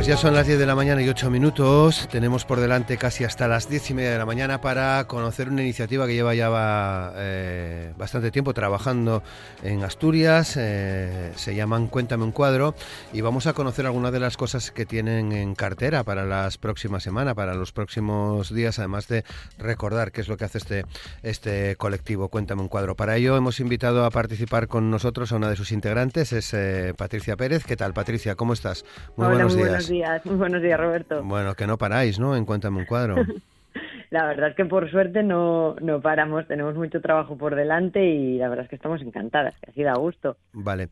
Pues 0.00 0.08
ya 0.08 0.16
son 0.16 0.32
las 0.32 0.46
10 0.46 0.58
de 0.58 0.64
la 0.64 0.74
mañana 0.74 1.02
y 1.02 1.10
8 1.10 1.28
minutos. 1.28 2.08
Tenemos 2.10 2.46
por 2.46 2.58
delante 2.58 2.96
casi 2.96 3.24
hasta 3.24 3.46
las 3.48 3.68
10 3.68 3.90
y 3.90 3.94
media 3.94 4.12
de 4.12 4.16
la 4.16 4.24
mañana 4.24 4.58
para 4.62 5.06
conocer 5.06 5.50
una 5.50 5.60
iniciativa 5.60 6.06
que 6.06 6.14
lleva 6.14 6.34
ya 6.34 7.12
eh, 7.16 7.92
bastante 7.98 8.30
tiempo 8.30 8.54
trabajando 8.54 9.22
en 9.62 9.84
Asturias. 9.84 10.56
Eh, 10.56 11.32
se 11.36 11.54
llaman 11.54 11.88
Cuéntame 11.88 12.24
un 12.24 12.32
cuadro 12.32 12.74
y 13.12 13.20
vamos 13.20 13.46
a 13.46 13.52
conocer 13.52 13.84
algunas 13.84 14.10
de 14.10 14.20
las 14.20 14.38
cosas 14.38 14.70
que 14.70 14.86
tienen 14.86 15.32
en 15.32 15.54
cartera 15.54 16.02
para 16.02 16.24
las 16.24 16.56
próximas 16.56 17.02
semanas, 17.02 17.34
para 17.34 17.52
los 17.52 17.72
próximos 17.72 18.54
días, 18.54 18.78
además 18.78 19.06
de 19.06 19.24
recordar 19.58 20.12
qué 20.12 20.22
es 20.22 20.28
lo 20.28 20.38
que 20.38 20.46
hace 20.46 20.56
este, 20.56 20.86
este 21.22 21.76
colectivo 21.76 22.30
Cuéntame 22.30 22.62
un 22.62 22.68
cuadro. 22.68 22.96
Para 22.96 23.18
ello 23.18 23.36
hemos 23.36 23.60
invitado 23.60 24.06
a 24.06 24.10
participar 24.10 24.66
con 24.66 24.90
nosotros 24.90 25.30
a 25.32 25.36
una 25.36 25.50
de 25.50 25.56
sus 25.56 25.72
integrantes, 25.72 26.32
es 26.32 26.54
eh, 26.54 26.94
Patricia 26.96 27.36
Pérez. 27.36 27.64
¿Qué 27.66 27.76
tal, 27.76 27.92
Patricia? 27.92 28.34
¿Cómo 28.34 28.54
estás? 28.54 28.86
Muy 29.18 29.26
buenos 29.26 29.54
días 29.54 29.90
buenos 29.90 29.90
días, 29.90 29.99
muy 30.24 30.36
buenos 30.36 30.62
días, 30.62 30.78
Roberto. 30.78 31.22
Bueno, 31.22 31.54
que 31.54 31.66
no 31.66 31.78
paráis, 31.78 32.18
¿no? 32.18 32.36
En 32.36 32.44
Cuéntame 32.44 32.78
un 32.78 32.86
cuadro. 32.86 33.16
la 34.10 34.26
verdad 34.26 34.50
es 34.50 34.56
que 34.56 34.64
por 34.64 34.90
suerte 34.90 35.22
no, 35.22 35.76
no 35.80 36.00
paramos, 36.00 36.46
tenemos 36.46 36.74
mucho 36.74 37.00
trabajo 37.00 37.36
por 37.36 37.54
delante 37.54 38.04
y 38.04 38.38
la 38.38 38.48
verdad 38.48 38.64
es 38.64 38.70
que 38.70 38.76
estamos 38.76 39.00
encantadas, 39.02 39.54
que 39.60 39.70
así 39.70 39.82
da 39.82 39.94
gusto. 39.94 40.36
Vale. 40.52 40.88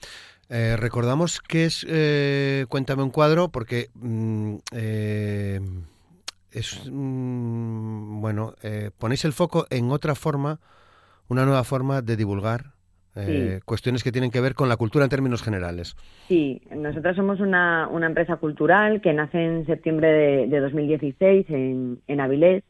Eh, 0.51 0.77
recordamos 0.79 1.41
qué 1.41 1.67
es 1.67 1.85
eh, 1.89 2.65
Cuéntame 2.69 3.03
un 3.03 3.11
cuadro, 3.11 3.49
porque 3.49 3.91
mm, 3.95 4.57
eh, 4.73 5.61
es, 6.51 6.89
mm, 6.91 8.21
bueno, 8.21 8.55
ponéis 8.99 9.25
el 9.25 9.33
foco 9.33 9.67
en 9.71 9.91
otra 9.91 10.15
forma, 10.15 10.61
una 11.29 11.45
nueva 11.45 11.65
forma 11.65 12.01
de 12.01 12.17
divulgar 12.17 12.78
eh, 13.19 13.61
cuestiones 13.65 14.03
que 14.03 14.13
tienen 14.13 14.31
que 14.31 14.41
ver 14.41 14.55
con 14.55 14.69
la 14.69 14.77
cultura 14.77 15.05
en 15.05 15.11
términos 15.11 15.43
generales. 15.43 15.97
Sí, 16.29 16.61
nosotros 16.75 17.17
somos 17.17 17.41
una, 17.41 17.89
una 17.91 18.07
empresa 18.07 18.37
cultural 18.37 19.01
que 19.01 19.13
nace 19.13 19.45
en 19.45 19.67
septiembre 19.67 20.47
de, 20.47 20.61
2016 20.61 21.47
en, 21.51 22.01
en 22.07 22.21
Avilés 22.21 22.65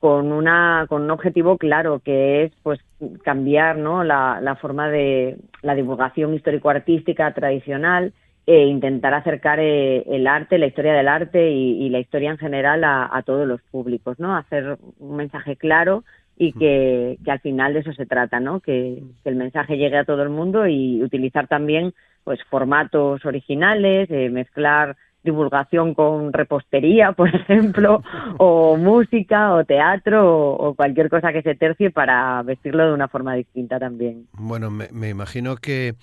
con 0.00 0.32
una 0.32 0.84
con 0.88 1.02
un 1.02 1.10
objetivo 1.10 1.56
claro 1.56 2.00
que 2.04 2.44
es 2.44 2.52
pues 2.62 2.78
cambiar 3.22 3.78
¿no? 3.78 4.04
la, 4.04 4.38
la 4.42 4.56
forma 4.56 4.90
de 4.90 5.38
la 5.62 5.74
divulgación 5.74 6.34
histórico-artística 6.34 7.32
tradicional 7.32 8.12
e 8.46 8.66
intentar 8.66 9.14
acercar 9.14 9.58
eh, 9.60 10.04
el 10.06 10.26
arte, 10.26 10.58
la 10.58 10.66
historia 10.66 10.92
del 10.92 11.08
arte 11.08 11.50
y, 11.50 11.88
la 11.88 12.00
historia 12.00 12.30
en 12.30 12.36
general 12.36 12.84
a, 12.84 13.08
a, 13.10 13.22
todos 13.22 13.48
los 13.48 13.62
públicos, 13.62 14.18
¿no? 14.18 14.36
Hacer 14.36 14.76
un 14.98 15.16
mensaje 15.16 15.56
claro 15.56 16.04
y 16.36 16.52
que, 16.52 17.18
que, 17.24 17.30
al 17.30 17.40
final 17.40 17.74
de 17.74 17.80
eso 17.80 17.92
se 17.92 18.06
trata, 18.06 18.40
¿no? 18.40 18.60
Que, 18.60 19.02
el 19.24 19.36
mensaje 19.36 19.76
llegue 19.76 19.98
a 19.98 20.04
todo 20.04 20.22
el 20.22 20.30
mundo 20.30 20.66
y 20.66 21.02
utilizar 21.02 21.46
también 21.46 21.94
pues 22.24 22.40
formatos 22.50 23.24
originales, 23.24 24.10
eh, 24.10 24.30
mezclar 24.30 24.96
divulgación 25.22 25.94
con 25.94 26.32
repostería, 26.32 27.12
por 27.12 27.28
ejemplo, 27.34 28.02
o 28.38 28.76
música 28.76 29.54
o 29.54 29.64
teatro 29.64 30.52
o, 30.52 30.74
cualquier 30.74 31.08
cosa 31.08 31.32
que 31.32 31.42
se 31.42 31.54
tercie 31.54 31.90
para 31.90 32.42
vestirlo 32.42 32.86
de 32.86 32.92
una 32.92 33.08
forma 33.08 33.34
distinta 33.34 33.78
también. 33.78 34.26
Bueno, 34.32 34.70
me 34.70 35.08
imagino 35.08 35.56
que 35.56 35.94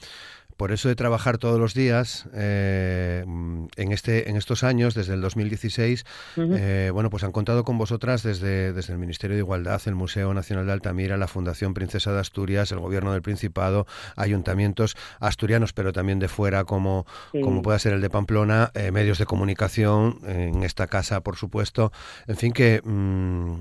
por 0.61 0.71
eso 0.71 0.89
de 0.89 0.95
trabajar 0.95 1.39
todos 1.39 1.59
los 1.59 1.73
días 1.73 2.27
eh, 2.35 3.25
en 3.25 3.91
este 3.91 4.29
en 4.29 4.37
estos 4.37 4.63
años 4.63 4.93
desde 4.93 5.15
el 5.15 5.21
2016 5.21 6.05
eh, 6.37 6.91
bueno 6.93 7.09
pues 7.09 7.23
han 7.23 7.31
contado 7.31 7.63
con 7.63 7.79
vosotras 7.79 8.21
desde 8.21 8.71
desde 8.71 8.93
el 8.93 8.99
Ministerio 8.99 9.35
de 9.35 9.39
Igualdad 9.39 9.81
el 9.87 9.95
Museo 9.95 10.35
Nacional 10.35 10.67
de 10.67 10.73
Altamira 10.73 11.17
la 11.17 11.27
Fundación 11.27 11.73
Princesa 11.73 12.13
de 12.13 12.19
Asturias 12.19 12.71
el 12.71 12.79
Gobierno 12.79 13.11
del 13.11 13.23
Principado 13.23 13.87
ayuntamientos 14.15 14.95
asturianos 15.19 15.73
pero 15.73 15.93
también 15.93 16.19
de 16.19 16.27
fuera 16.27 16.63
como 16.63 17.07
como 17.41 17.63
pueda 17.63 17.79
ser 17.79 17.93
el 17.93 18.01
de 18.01 18.11
Pamplona 18.11 18.69
eh, 18.75 18.91
medios 18.91 19.17
de 19.17 19.25
comunicación 19.25 20.19
en 20.27 20.61
esta 20.61 20.85
casa 20.85 21.21
por 21.21 21.37
supuesto 21.37 21.91
en 22.27 22.37
fin 22.37 22.51
que 22.51 22.81
mm, 22.83 23.53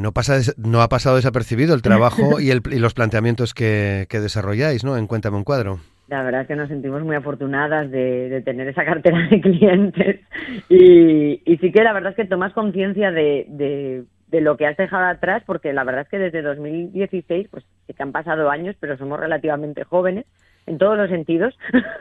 no, 0.00 0.10
pasa 0.10 0.40
no 0.56 0.82
ha 0.82 0.88
pasado 0.88 1.14
desapercibido 1.14 1.72
el 1.72 1.82
trabajo 1.82 2.40
y, 2.40 2.50
el, 2.50 2.62
y 2.68 2.80
los 2.80 2.94
planteamientos 2.94 3.54
que, 3.54 4.06
que 4.08 4.18
desarrolláis, 4.18 4.82
¿no? 4.82 4.96
En 4.96 5.06
Cuéntame 5.06 5.36
un 5.36 5.44
cuadro. 5.44 5.78
La 6.08 6.22
verdad 6.22 6.42
es 6.42 6.46
que 6.46 6.56
nos 6.56 6.68
sentimos 6.68 7.02
muy 7.02 7.16
afortunadas 7.16 7.90
de, 7.90 8.40
tener 8.44 8.68
esa 8.68 8.84
cartera 8.84 9.26
de 9.28 9.40
clientes. 9.40 10.20
Y, 10.68 11.56
sí 11.60 11.72
que 11.72 11.82
la 11.82 11.92
verdad 11.92 12.10
es 12.10 12.16
que 12.16 12.24
tomas 12.26 12.52
conciencia 12.52 13.10
de, 13.10 13.46
de, 13.48 14.40
lo 14.40 14.56
que 14.56 14.66
has 14.66 14.76
dejado 14.76 15.06
atrás 15.06 15.42
porque 15.46 15.72
la 15.72 15.82
verdad 15.82 16.02
es 16.02 16.08
que 16.08 16.18
desde 16.18 16.42
2016 16.42 17.48
pues 17.50 17.64
sí 17.86 17.94
que 17.94 18.02
han 18.02 18.12
pasado 18.12 18.50
años 18.50 18.76
pero 18.78 18.98
somos 18.98 19.18
relativamente 19.18 19.84
jóvenes 19.84 20.26
en 20.66 20.76
todos 20.76 20.98
los 20.98 21.08
sentidos. 21.08 21.58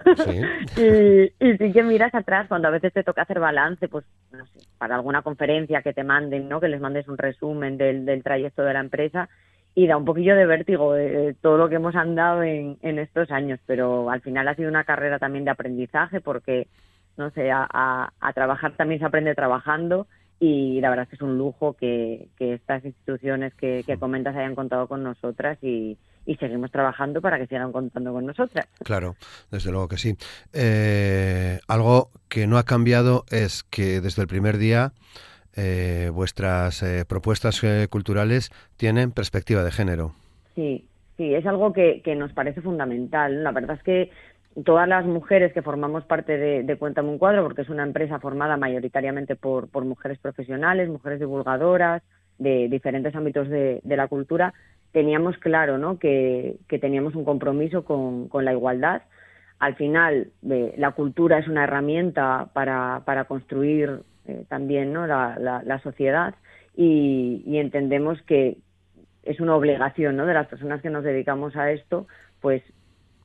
Y, 0.77 1.31
y, 1.39 1.57
sí 1.57 1.71
que 1.71 1.83
miras 1.83 2.13
atrás 2.13 2.47
cuando 2.49 2.67
a 2.67 2.71
veces 2.71 2.91
te 2.91 3.03
toca 3.03 3.21
hacer 3.21 3.39
balance 3.39 3.87
pues 3.87 4.03
no 4.33 4.45
sé 4.47 4.59
para 4.77 4.95
alguna 4.95 5.21
conferencia 5.21 5.81
que 5.81 5.93
te 5.93 6.03
manden 6.03 6.49
no 6.49 6.59
que 6.59 6.67
les 6.67 6.81
mandes 6.81 7.07
un 7.07 7.17
resumen 7.17 7.77
del, 7.77 8.05
del 8.05 8.21
trayecto 8.21 8.63
de 8.63 8.73
la 8.73 8.81
empresa 8.81 9.29
y 9.75 9.87
da 9.87 9.97
un 9.97 10.05
poquillo 10.05 10.35
de 10.35 10.45
vértigo 10.45 10.95
todo 11.41 11.57
lo 11.57 11.67
que 11.67 11.75
hemos 11.75 11.95
andado 11.95 12.41
en, 12.43 12.77
en, 12.81 12.97
estos 12.97 13.29
años, 13.29 13.59
pero 13.65 14.09
al 14.09 14.21
final 14.21 14.47
ha 14.47 14.55
sido 14.55 14.69
una 14.69 14.85
carrera 14.85 15.19
también 15.19 15.43
de 15.43 15.51
aprendizaje 15.51 16.21
porque, 16.21 16.69
no 17.17 17.29
sé, 17.31 17.51
a, 17.51 17.67
a, 17.69 18.33
trabajar 18.33 18.77
también 18.77 18.99
se 18.99 19.05
aprende 19.05 19.35
trabajando 19.35 20.07
y 20.39 20.79
la 20.79 20.89
verdad 20.89 21.03
es 21.03 21.09
que 21.09 21.15
es 21.17 21.21
un 21.21 21.37
lujo 21.37 21.73
que, 21.73 22.29
que 22.37 22.53
estas 22.53 22.85
instituciones 22.85 23.53
que, 23.55 23.83
que, 23.85 23.97
comentas 23.97 24.35
hayan 24.37 24.55
contado 24.55 24.87
con 24.87 25.03
nosotras 25.03 25.57
y, 25.61 25.97
y, 26.25 26.35
seguimos 26.37 26.71
trabajando 26.71 27.21
para 27.21 27.37
que 27.37 27.47
sigan 27.47 27.73
contando 27.73 28.13
con 28.13 28.25
nosotras. 28.25 28.67
Claro, 28.81 29.15
desde 29.51 29.71
luego 29.71 29.89
que 29.89 29.97
sí. 29.97 30.15
Eh, 30.53 31.59
algo 31.67 32.11
que 32.29 32.47
no 32.47 32.57
ha 32.57 32.63
cambiado 32.63 33.25
es 33.29 33.63
que 33.63 33.99
desde 33.99 34.21
el 34.21 34.29
primer 34.29 34.57
día 34.57 34.93
eh, 35.57 36.11
vuestras 36.13 36.83
eh, 36.83 37.05
propuestas 37.07 37.63
eh, 37.63 37.87
culturales 37.89 38.51
tienen 38.75 39.11
perspectiva 39.11 39.63
de 39.63 39.71
género. 39.71 40.11
Sí, 40.53 40.85
sí, 41.15 41.33
es 41.33 41.45
algo 41.45 41.71
que, 41.71 42.01
nos 42.17 42.33
parece 42.33 42.61
fundamental. 42.61 43.43
La 43.43 43.51
verdad 43.51 43.77
es 43.77 43.83
que 43.83 44.11
todas 44.65 44.87
las 44.87 45.05
mujeres 45.05 45.53
que 45.53 45.61
formamos 45.61 46.03
parte 46.03 46.37
de, 46.37 46.63
de 46.63 46.77
Cuéntame 46.77 47.09
un 47.09 47.17
cuadro, 47.17 47.43
porque 47.43 47.61
es 47.61 47.69
una 47.69 47.83
empresa 47.83 48.19
formada 48.19 48.57
mayoritariamente 48.57 49.37
por, 49.37 49.69
por 49.69 49.85
mujeres 49.85 50.19
profesionales, 50.19 50.89
mujeres 50.89 51.19
divulgadoras 51.19 52.03
de 52.37 52.67
diferentes 52.67 53.15
ámbitos 53.15 53.47
de, 53.47 53.81
la 53.85 54.09
cultura, 54.09 54.53
teníamos 54.91 55.37
claro 55.37 55.77
¿no? 55.77 55.99
que, 55.99 56.57
teníamos 56.81 57.15
un 57.15 57.23
compromiso 57.23 57.85
con, 57.85 58.27
con 58.27 58.43
la 58.43 58.51
igualdad. 58.51 59.03
Al 59.59 59.75
final, 59.75 60.31
la 60.41 60.91
cultura 60.91 61.39
es 61.39 61.47
una 61.47 61.63
herramienta 61.63 62.49
para, 62.51 63.03
para 63.05 63.23
construir 63.23 64.01
eh, 64.27 64.45
también 64.49 64.93
¿no? 64.93 65.07
la, 65.07 65.37
la, 65.39 65.79
sociedad 65.79 66.35
y, 66.75 67.57
entendemos 67.57 68.21
que 68.23 68.57
es 69.23 69.39
una 69.39 69.55
obligación 69.55 70.17
¿no? 70.17 70.25
de 70.25 70.33
las 70.33 70.47
personas 70.47 70.81
que 70.81 70.89
nos 70.89 71.03
dedicamos 71.03 71.55
a 71.55 71.71
esto, 71.71 72.07
pues 72.41 72.61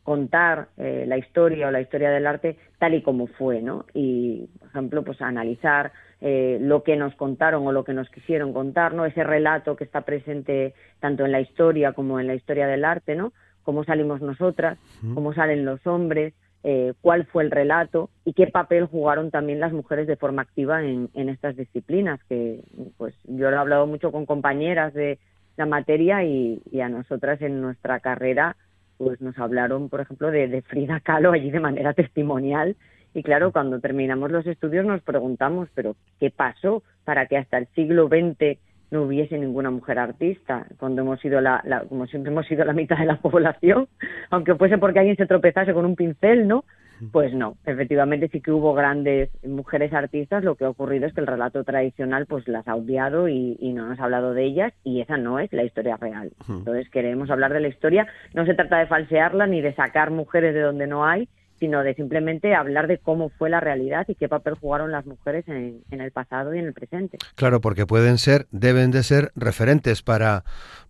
contar 0.02 0.68
eh, 0.76 1.04
la 1.06 1.18
historia 1.18 1.68
o 1.68 1.70
la 1.70 1.80
historia 1.80 2.10
del 2.10 2.26
arte 2.26 2.56
tal 2.78 2.94
y 2.94 3.02
como 3.02 3.26
fue, 3.26 3.60
¿no? 3.60 3.84
Y, 3.92 4.48
por 4.58 4.68
ejemplo, 4.68 5.04
pues 5.04 5.20
analizar 5.20 5.92
eh, 6.20 6.58
lo 6.60 6.82
que 6.82 6.96
nos 6.96 7.14
contaron 7.14 7.66
o 7.66 7.72
lo 7.72 7.84
que 7.84 7.92
nos 7.92 8.08
quisieron 8.10 8.52
contar, 8.52 8.94
¿no? 8.94 9.04
Ese 9.04 9.24
relato 9.24 9.76
que 9.76 9.84
está 9.84 10.00
presente 10.00 10.74
tanto 11.00 11.24
en 11.24 11.32
la 11.32 11.40
historia 11.40 11.92
como 11.92 12.18
en 12.18 12.26
la 12.26 12.34
historia 12.34 12.66
del 12.66 12.84
arte, 12.84 13.14
¿no? 13.14 13.32
Cómo 13.62 13.84
salimos 13.84 14.22
nosotras, 14.22 14.78
cómo 15.14 15.34
salen 15.34 15.64
los 15.64 15.86
hombres, 15.86 16.34
eh, 16.62 16.92
cuál 17.00 17.24
fue 17.26 17.42
el 17.42 17.50
relato 17.50 18.10
y 18.24 18.34
qué 18.34 18.46
papel 18.46 18.84
jugaron 18.86 19.30
también 19.30 19.60
las 19.60 19.72
mujeres 19.72 20.06
de 20.06 20.16
forma 20.16 20.42
activa 20.42 20.82
en, 20.84 21.08
estas 21.14 21.56
disciplinas, 21.56 22.20
que 22.28 22.60
pues 22.98 23.14
yo 23.24 23.48
he 23.48 23.56
hablado 23.56 23.86
mucho 23.86 24.12
con 24.12 24.26
compañeras 24.26 24.92
de 24.92 25.18
la 25.56 25.66
materia 25.66 26.22
y, 26.22 26.60
a 26.80 26.88
nosotras 26.88 27.40
en 27.42 27.60
nuestra 27.60 28.00
carrera 28.00 28.56
pues 28.98 29.22
nos 29.22 29.38
hablaron, 29.38 29.88
por 29.88 30.02
ejemplo, 30.02 30.30
de, 30.30 30.48
de 30.48 30.60
Frida 30.60 31.00
Kahlo 31.00 31.32
allí 31.32 31.50
de 31.50 31.60
manera 31.60 31.94
testimonial. 31.94 32.76
Y 33.14 33.22
claro, 33.22 33.50
cuando 33.50 33.80
terminamos 33.80 34.30
los 34.30 34.46
estudios 34.46 34.84
nos 34.84 35.02
preguntamos, 35.02 35.68
pero 35.74 35.96
¿qué 36.20 36.30
pasó 36.30 36.82
para 37.04 37.26
que 37.26 37.38
hasta 37.38 37.56
el 37.56 37.66
siglo 37.68 38.08
XX 38.08 38.58
no 38.90 39.02
hubiese 39.02 39.38
ninguna 39.38 39.70
mujer 39.70 39.98
artista, 39.98 40.66
cuando 40.78 41.02
hemos 41.02 41.20
sido 41.20 41.40
la, 41.40 41.62
como 41.88 42.06
siempre 42.06 42.32
hemos 42.32 42.46
sido 42.46 42.64
la 42.64 42.72
mitad 42.72 42.98
de 42.98 43.06
la 43.06 43.16
población, 43.22 43.88
aunque 44.30 44.54
fuese 44.54 44.78
porque 44.78 44.98
alguien 44.98 45.16
se 45.16 45.26
tropezase 45.26 45.72
con 45.72 45.84
un 45.84 45.96
pincel, 45.96 46.48
¿no? 46.48 46.64
Pues 47.12 47.32
no, 47.32 47.56
efectivamente 47.64 48.28
sí 48.28 48.42
que 48.42 48.52
hubo 48.52 48.74
grandes 48.74 49.30
mujeres 49.42 49.92
artistas, 49.94 50.44
lo 50.44 50.54
que 50.54 50.66
ha 50.66 50.68
ocurrido 50.68 51.06
es 51.06 51.14
que 51.14 51.22
el 51.22 51.26
relato 51.26 51.64
tradicional 51.64 52.26
pues 52.26 52.46
las 52.46 52.68
ha 52.68 52.74
obviado 52.74 53.26
y, 53.26 53.56
no 53.74 53.88
nos 53.88 53.98
ha 54.00 54.04
hablado 54.04 54.34
de 54.34 54.44
ellas 54.44 54.74
y 54.84 55.00
esa 55.00 55.16
no 55.16 55.38
es 55.38 55.50
la 55.52 55.64
historia 55.64 55.96
real. 55.96 56.32
Entonces 56.46 56.90
queremos 56.90 57.30
hablar 57.30 57.54
de 57.54 57.60
la 57.60 57.68
historia, 57.68 58.06
no 58.34 58.44
se 58.44 58.52
trata 58.52 58.78
de 58.78 58.86
falsearla 58.86 59.46
ni 59.46 59.62
de 59.62 59.74
sacar 59.74 60.10
mujeres 60.10 60.52
de 60.52 60.60
donde 60.60 60.86
no 60.86 61.06
hay, 61.06 61.28
sino 61.60 61.84
de 61.84 61.94
simplemente 61.94 62.54
hablar 62.54 62.88
de 62.88 62.98
cómo 62.98 63.28
fue 63.28 63.50
la 63.50 63.60
realidad 63.60 64.06
y 64.08 64.14
qué 64.14 64.28
papel 64.28 64.54
jugaron 64.54 64.90
las 64.90 65.06
mujeres 65.06 65.46
en, 65.46 65.82
el 65.90 66.10
pasado 66.10 66.54
y 66.54 66.58
en 66.58 66.64
el 66.64 66.72
presente. 66.72 67.18
Claro, 67.36 67.60
porque 67.60 67.86
pueden 67.86 68.18
ser, 68.18 68.46
deben 68.50 68.90
de 68.90 69.02
ser 69.02 69.30
referentes 69.36 70.02
para, 70.02 70.42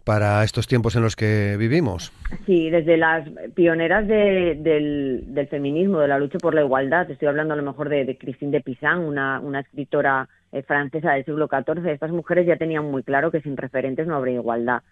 para 0.05 0.43
estos 0.45 0.69
tiempos 0.69 0.95
en 0.95 1.03
los 1.03 1.17
que 1.17 1.57
vivimos. 1.59 2.13
Sí, 2.47 2.71
desde 2.71 2.97
las 2.97 3.29
pioneras 3.55 4.07
del, 4.07 5.49
feminismo, 5.51 5.99
de 5.99 6.09
la 6.09 6.19
lucha 6.19 6.39
por 6.39 6.55
la 6.55 6.63
igualdad, 6.63 7.11
estoy 7.11 7.29
hablando 7.29 7.55
a 7.55 7.57
lo 7.57 7.65
mejor 7.65 7.89
de, 7.89 8.17
Christine 8.17 8.53
de 8.53 8.61
Pizan, 8.61 9.01
una, 9.01 9.41
una 9.41 9.61
escritora 9.61 10.29
eh, 10.53 10.63
francesa 10.63 11.13
del 11.13 11.25
siglo 11.25 11.49
XIV, 11.49 11.85
estas 11.87 12.13
mujeres 12.13 12.47
ya 12.47 12.57
tenían 12.57 12.85
muy 12.85 13.03
claro 13.03 13.33
que 13.33 13.41
sin 13.41 13.57
referentes 13.57 14.07
no 14.07 14.15
habría 14.15 14.35
igualdad 14.35 14.83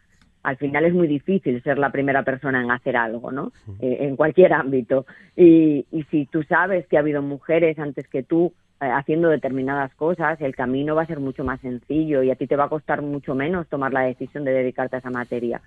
al 0.43 0.57
final 0.57 0.85
es 0.85 0.95
muy 0.95 1.07
difícil 1.07 1.63
ser 1.63 1.79
la 1.79 1.91
primera 1.91 2.23
persona 2.23 2.63
en 2.63 2.71
hacer 2.71 2.97
algo, 2.97 3.33
¿no? 3.33 3.53
Eh, 3.81 3.99
en 4.01 4.17
cualquier 4.17 4.53
ámbito. 4.53 5.07
Y, 5.37 5.87
si 6.11 6.27
tú 6.27 6.43
sabes 6.45 6.87
que 6.87 6.97
ha 6.97 7.01
habido 7.01 7.23
mujeres 7.23 7.79
antes 7.79 8.09
que 8.09 8.23
tú 8.23 8.53
eh, 8.81 8.87
haciendo 8.87 9.29
determinadas 9.29 9.95
cosas, 9.95 10.41
el 10.41 10.55
camino 10.55 10.95
va 10.95 11.03
a 11.03 11.07
ser 11.07 11.21
mucho 11.21 11.45
más 11.45 11.61
sencillo 11.61 12.23
y 12.23 12.31
a 12.31 12.37
ti 12.37 12.47
te 12.47 12.57
va 12.57 12.65
a 12.65 12.69
costar 12.69 13.03
mucho 13.03 13.35
menos 13.35 13.69
tomar 13.69 13.93
la 13.93 14.03
decisión 14.03 14.45
de 14.45 14.53
dedicarte 14.53 14.97
a 14.97 14.99
esa 15.01 15.11
materia. 15.11 15.61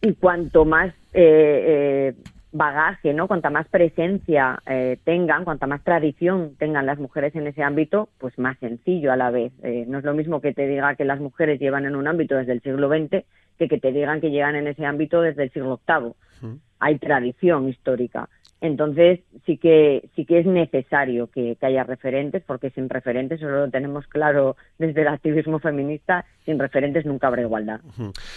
Y 0.00 0.14
cuanto 0.14 0.64
más 0.64 0.92
eh, 1.12 2.14
bagaje, 2.52 3.14
¿no? 3.14 3.28
Cuanta 3.28 3.50
más 3.50 3.66
presencia 3.68 4.60
tengan, 5.04 5.44
cuanta 5.44 5.66
más 5.66 5.82
tradición 5.82 6.54
tengan 6.58 6.86
las 6.86 6.98
mujeres 6.98 7.34
en 7.34 7.46
ese 7.46 7.62
ámbito, 7.62 8.08
pues 8.18 8.38
más 8.38 8.58
sencillo 8.58 9.10
a 9.10 9.16
la 9.16 9.30
vez. 9.30 9.52
no 9.86 9.98
es 9.98 10.04
lo 10.04 10.12
mismo 10.12 10.40
que 10.40 10.52
te 10.52 10.66
diga 10.66 10.94
que 10.96 11.04
las 11.04 11.18
mujeres 11.18 11.58
llevan 11.58 11.86
en 11.86 11.96
un 11.96 12.06
ámbito 12.08 12.36
desde 12.36 12.52
el 12.52 12.60
siglo 12.60 12.88
XX 12.88 13.24
que 13.58 13.68
que 13.68 13.78
te 13.78 13.92
digan 13.92 14.20
que 14.20 14.30
llegan 14.30 14.56
en 14.56 14.66
ese 14.66 14.84
ámbito 14.84 15.20
desde 15.20 15.44
el 15.44 15.52
siglo 15.52 15.80
VIII. 15.86 16.58
Hay 16.80 16.98
tradición 16.98 17.68
histórica. 17.68 18.28
Entonces 18.62 19.18
sí 19.44 19.58
que 19.58 20.08
sí 20.14 20.24
que 20.24 20.38
es 20.38 20.46
necesario 20.46 21.26
que, 21.26 21.58
haya 21.62 21.82
referentes, 21.82 22.44
porque 22.46 22.70
sin 22.70 22.88
referentes, 22.88 23.40
eso 23.40 23.50
lo 23.50 23.68
tenemos 23.70 24.06
claro 24.06 24.56
desde 24.78 25.02
el 25.02 25.08
activismo 25.08 25.58
feminista, 25.58 26.24
sin 26.44 26.60
referentes 26.60 27.04
nunca 27.04 27.26
habrá 27.26 27.42
igualdad. 27.42 27.80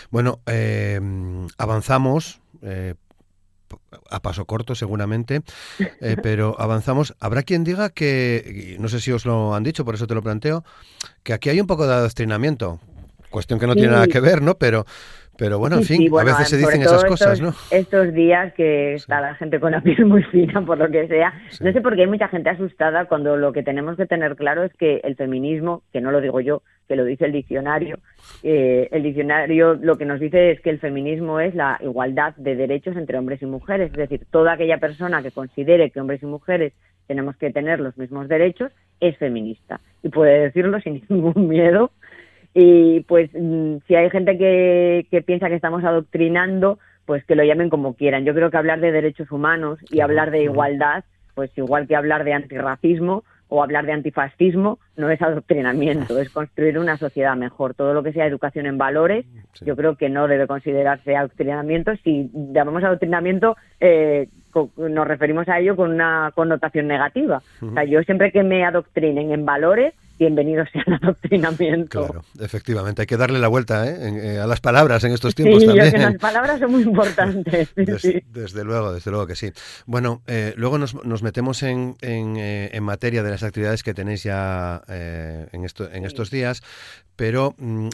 Bueno, 0.09 0.39
eh, 0.47 0.99
avanzamos. 1.59 2.41
Eh, 2.63 2.95
a 4.09 4.21
paso 4.21 4.45
corto 4.45 4.75
seguramente, 4.75 5.41
eh, 5.79 6.15
pero 6.23 6.55
avanzamos. 6.59 7.15
Habrá 7.19 7.43
quien 7.43 7.63
diga 7.63 7.89
que, 7.89 8.77
no 8.79 8.87
sé 8.87 8.99
si 8.99 9.11
os 9.11 9.25
lo 9.25 9.55
han 9.55 9.63
dicho, 9.63 9.85
por 9.85 9.95
eso 9.95 10.07
te 10.07 10.15
lo 10.15 10.21
planteo, 10.21 10.63
que 11.23 11.33
aquí 11.33 11.49
hay 11.49 11.59
un 11.59 11.67
poco 11.67 11.87
de 11.87 11.93
adoctrinamiento, 11.93 12.79
cuestión 13.35 13.59
que 13.59 13.67
no 13.67 13.73
tiene 13.73 13.89
nada 13.89 14.07
que 14.07 14.21
ver, 14.21 14.41
¿no? 14.41 14.55
Pero, 14.55 14.85
pero 15.37 15.59
bueno, 15.59 15.75
en 15.75 15.83
fin, 15.83 16.09
a 16.17 16.23
veces 16.23 16.47
se 16.47 16.57
dicen 16.57 16.81
esas 16.81 17.03
cosas, 17.03 17.41
¿no? 17.41 17.53
Estos 17.69 18.13
días 18.13 18.53
que 18.53 18.93
está 18.93 19.19
la 19.19 19.35
gente 19.35 19.59
con 19.59 19.73
la 19.73 19.81
piel 19.81 20.05
muy 20.05 20.23
fina, 20.23 20.65
por 20.65 20.77
lo 20.77 20.89
que 20.89 21.07
sea. 21.09 21.33
No 21.59 21.73
sé 21.73 21.81
por 21.81 21.95
qué 21.95 22.01
hay 22.03 22.07
mucha 22.07 22.29
gente 22.29 22.49
asustada 22.49 23.05
cuando 23.05 23.35
lo 23.35 23.51
que 23.51 23.61
tenemos 23.61 23.97
que 23.97 24.05
tener 24.05 24.37
claro 24.37 24.63
es 24.63 24.73
que 24.73 25.01
el 25.03 25.17
feminismo, 25.17 25.83
que 25.91 25.99
no 25.99 26.11
lo 26.11 26.21
digo 26.21 26.39
yo, 26.39 26.61
que 26.87 26.95
lo 26.95 27.03
dice 27.03 27.25
el 27.25 27.33
diccionario, 27.33 27.99
eh, 28.43 28.87
el 28.91 29.03
diccionario 29.03 29.73
lo 29.73 29.97
que 29.97 30.05
nos 30.05 30.21
dice 30.21 30.51
es 30.51 30.61
que 30.61 30.69
el 30.69 30.79
feminismo 30.79 31.41
es 31.41 31.53
la 31.55 31.77
igualdad 31.81 32.35
de 32.37 32.55
derechos 32.55 32.95
entre 32.95 33.17
hombres 33.17 33.41
y 33.41 33.45
mujeres. 33.45 33.91
Es 33.91 33.97
decir, 33.97 34.25
toda 34.31 34.53
aquella 34.53 34.77
persona 34.77 35.21
que 35.21 35.31
considere 35.31 35.91
que 35.91 35.99
hombres 35.99 36.23
y 36.23 36.27
mujeres 36.27 36.71
tenemos 37.07 37.35
que 37.35 37.51
tener 37.51 37.81
los 37.81 37.97
mismos 37.97 38.29
derechos 38.29 38.71
es 38.99 39.17
feminista. 39.17 39.81
Y 40.03 40.09
puede 40.09 40.39
decirlo 40.39 40.79
sin 40.79 41.03
ningún 41.09 41.47
miedo 41.47 41.91
y 42.57 43.01
pues 43.01 43.29
mm, 43.33 43.79
si 43.85 43.95
hay 43.95 44.09
gente 44.09 44.37
que, 44.37 45.05
que 45.11 45.21
piensa 45.21 45.49
que 45.49 45.55
estamos 45.55 45.83
adoctrinando, 45.83 46.79
pues 47.05 47.25
que 47.25 47.35
lo 47.35 47.43
llamen 47.43 47.69
como 47.69 47.95
quieran. 47.95 48.23
Yo 48.23 48.33
creo 48.33 48.49
que 48.49 48.55
hablar 48.55 48.79
de 48.79 48.93
derechos 48.93 49.29
humanos 49.29 49.77
y 49.91 49.99
hablar 49.99 50.31
de 50.31 50.43
igualdad, 50.43 51.03
pues 51.35 51.51
igual 51.57 51.85
que 51.85 51.97
hablar 51.97 52.23
de 52.23 52.31
antirracismo 52.33 53.25
o 53.49 53.61
hablar 53.61 53.85
de 53.85 53.91
antifascismo, 53.91 54.79
no 54.95 55.09
es 55.09 55.21
adoctrinamiento, 55.21 56.17
es 56.19 56.29
construir 56.29 56.79
una 56.79 56.95
sociedad 56.95 57.35
mejor. 57.35 57.73
Todo 57.73 57.93
lo 57.93 58.03
que 58.03 58.13
sea 58.13 58.25
educación 58.25 58.67
en 58.67 58.77
valores, 58.77 59.25
yo 59.59 59.75
creo 59.75 59.97
que 59.97 60.07
no 60.07 60.29
debe 60.29 60.47
considerarse 60.47 61.13
adoctrinamiento. 61.13 61.91
Si 62.05 62.31
llamamos 62.33 62.85
adoctrinamiento, 62.85 63.57
eh, 63.81 64.29
nos 64.77 65.05
referimos 65.05 65.49
a 65.49 65.59
ello 65.59 65.75
con 65.75 65.91
una 65.91 66.31
connotación 66.33 66.87
negativa. 66.87 67.41
O 67.61 67.73
sea, 67.73 67.83
yo 67.83 68.01
siempre 68.03 68.31
que 68.31 68.43
me 68.43 68.63
adoctrinen 68.63 69.33
en 69.33 69.45
valores, 69.45 69.93
bienvenidos 70.17 70.69
sea 70.71 70.83
el 70.85 70.93
adoctrinamiento. 70.93 72.05
Claro, 72.05 72.23
efectivamente, 72.39 73.01
hay 73.01 73.05
que 73.07 73.17
darle 73.17 73.39
la 73.39 73.47
vuelta 73.47 73.87
¿eh? 73.87 74.35
eh 74.35 74.39
a 74.39 74.47
las 74.47 74.61
palabras 74.61 75.03
en 75.03 75.11
estos 75.11 75.35
tiempos 75.35 75.61
sí, 75.61 75.67
también. 75.67 75.91
que 75.91 75.97
las 75.97 76.15
palabras 76.17 76.59
son 76.59 76.71
muy 76.71 76.83
importantes. 76.83 77.69
Desde 77.75 78.63
luego, 78.63 78.93
desde 78.93 79.11
luego 79.11 79.27
que 79.27 79.35
sí. 79.35 79.51
Bueno, 79.85 80.21
eh, 80.27 80.53
luego 80.57 80.77
nos, 80.77 80.93
nos, 81.05 81.23
metemos 81.23 81.63
en, 81.63 81.95
en, 82.01 82.37
eh, 82.37 82.69
en, 82.73 82.83
materia 82.83 83.23
de 83.23 83.31
las 83.31 83.43
actividades 83.43 83.83
que 83.83 83.93
tenéis 83.93 84.23
ya 84.23 84.81
en, 84.87 85.65
esto, 85.65 85.89
en 85.91 86.05
estos 86.05 86.31
días, 86.31 86.61
pero 87.15 87.55
mm, 87.57 87.89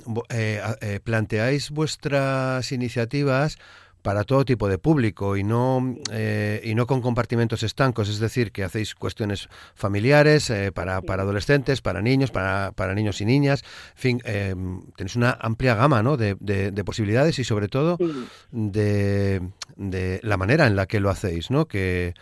planteáis 1.03 1.71
vuestras 1.71 2.71
iniciativas 2.71 3.57
para 4.01 4.23
todo 4.23 4.45
tipo 4.45 4.67
de 4.67 4.77
público 4.77 5.37
y 5.37 5.43
no 5.43 5.95
eh, 6.11 6.61
y 6.63 6.75
no 6.75 6.87
con 6.87 7.01
compartimentos 7.01 7.63
estancos, 7.63 8.09
es 8.09 8.19
decir, 8.19 8.51
que 8.51 8.63
hacéis 8.63 8.95
cuestiones 8.95 9.49
familiares 9.75 10.49
eh, 10.49 10.71
para, 10.71 11.01
para, 11.01 11.23
adolescentes, 11.23 11.81
para 11.81 12.01
niños, 12.01 12.31
para, 12.31 12.71
para 12.73 12.93
niños 12.93 13.21
y 13.21 13.25
niñas, 13.25 13.63
en 13.95 13.97
fin, 13.97 14.21
eh, 14.25 14.55
tenéis 14.95 15.15
una 15.15 15.37
amplia 15.39 15.75
gama 15.75 16.03
¿no? 16.03 16.17
de, 16.17 16.35
de, 16.39 16.83
posibilidades 16.83 17.37
y 17.39 17.43
sobre 17.43 17.67
todo 17.67 17.97
de, 18.51 19.41
de 19.75 20.19
la 20.23 20.37
manera 20.37 20.67
en 20.67 20.75
la 20.75 20.87
que 20.87 20.99
lo 20.99 21.09
hacéis, 21.09 21.51
¿no? 21.51 21.67
que 21.67 22.15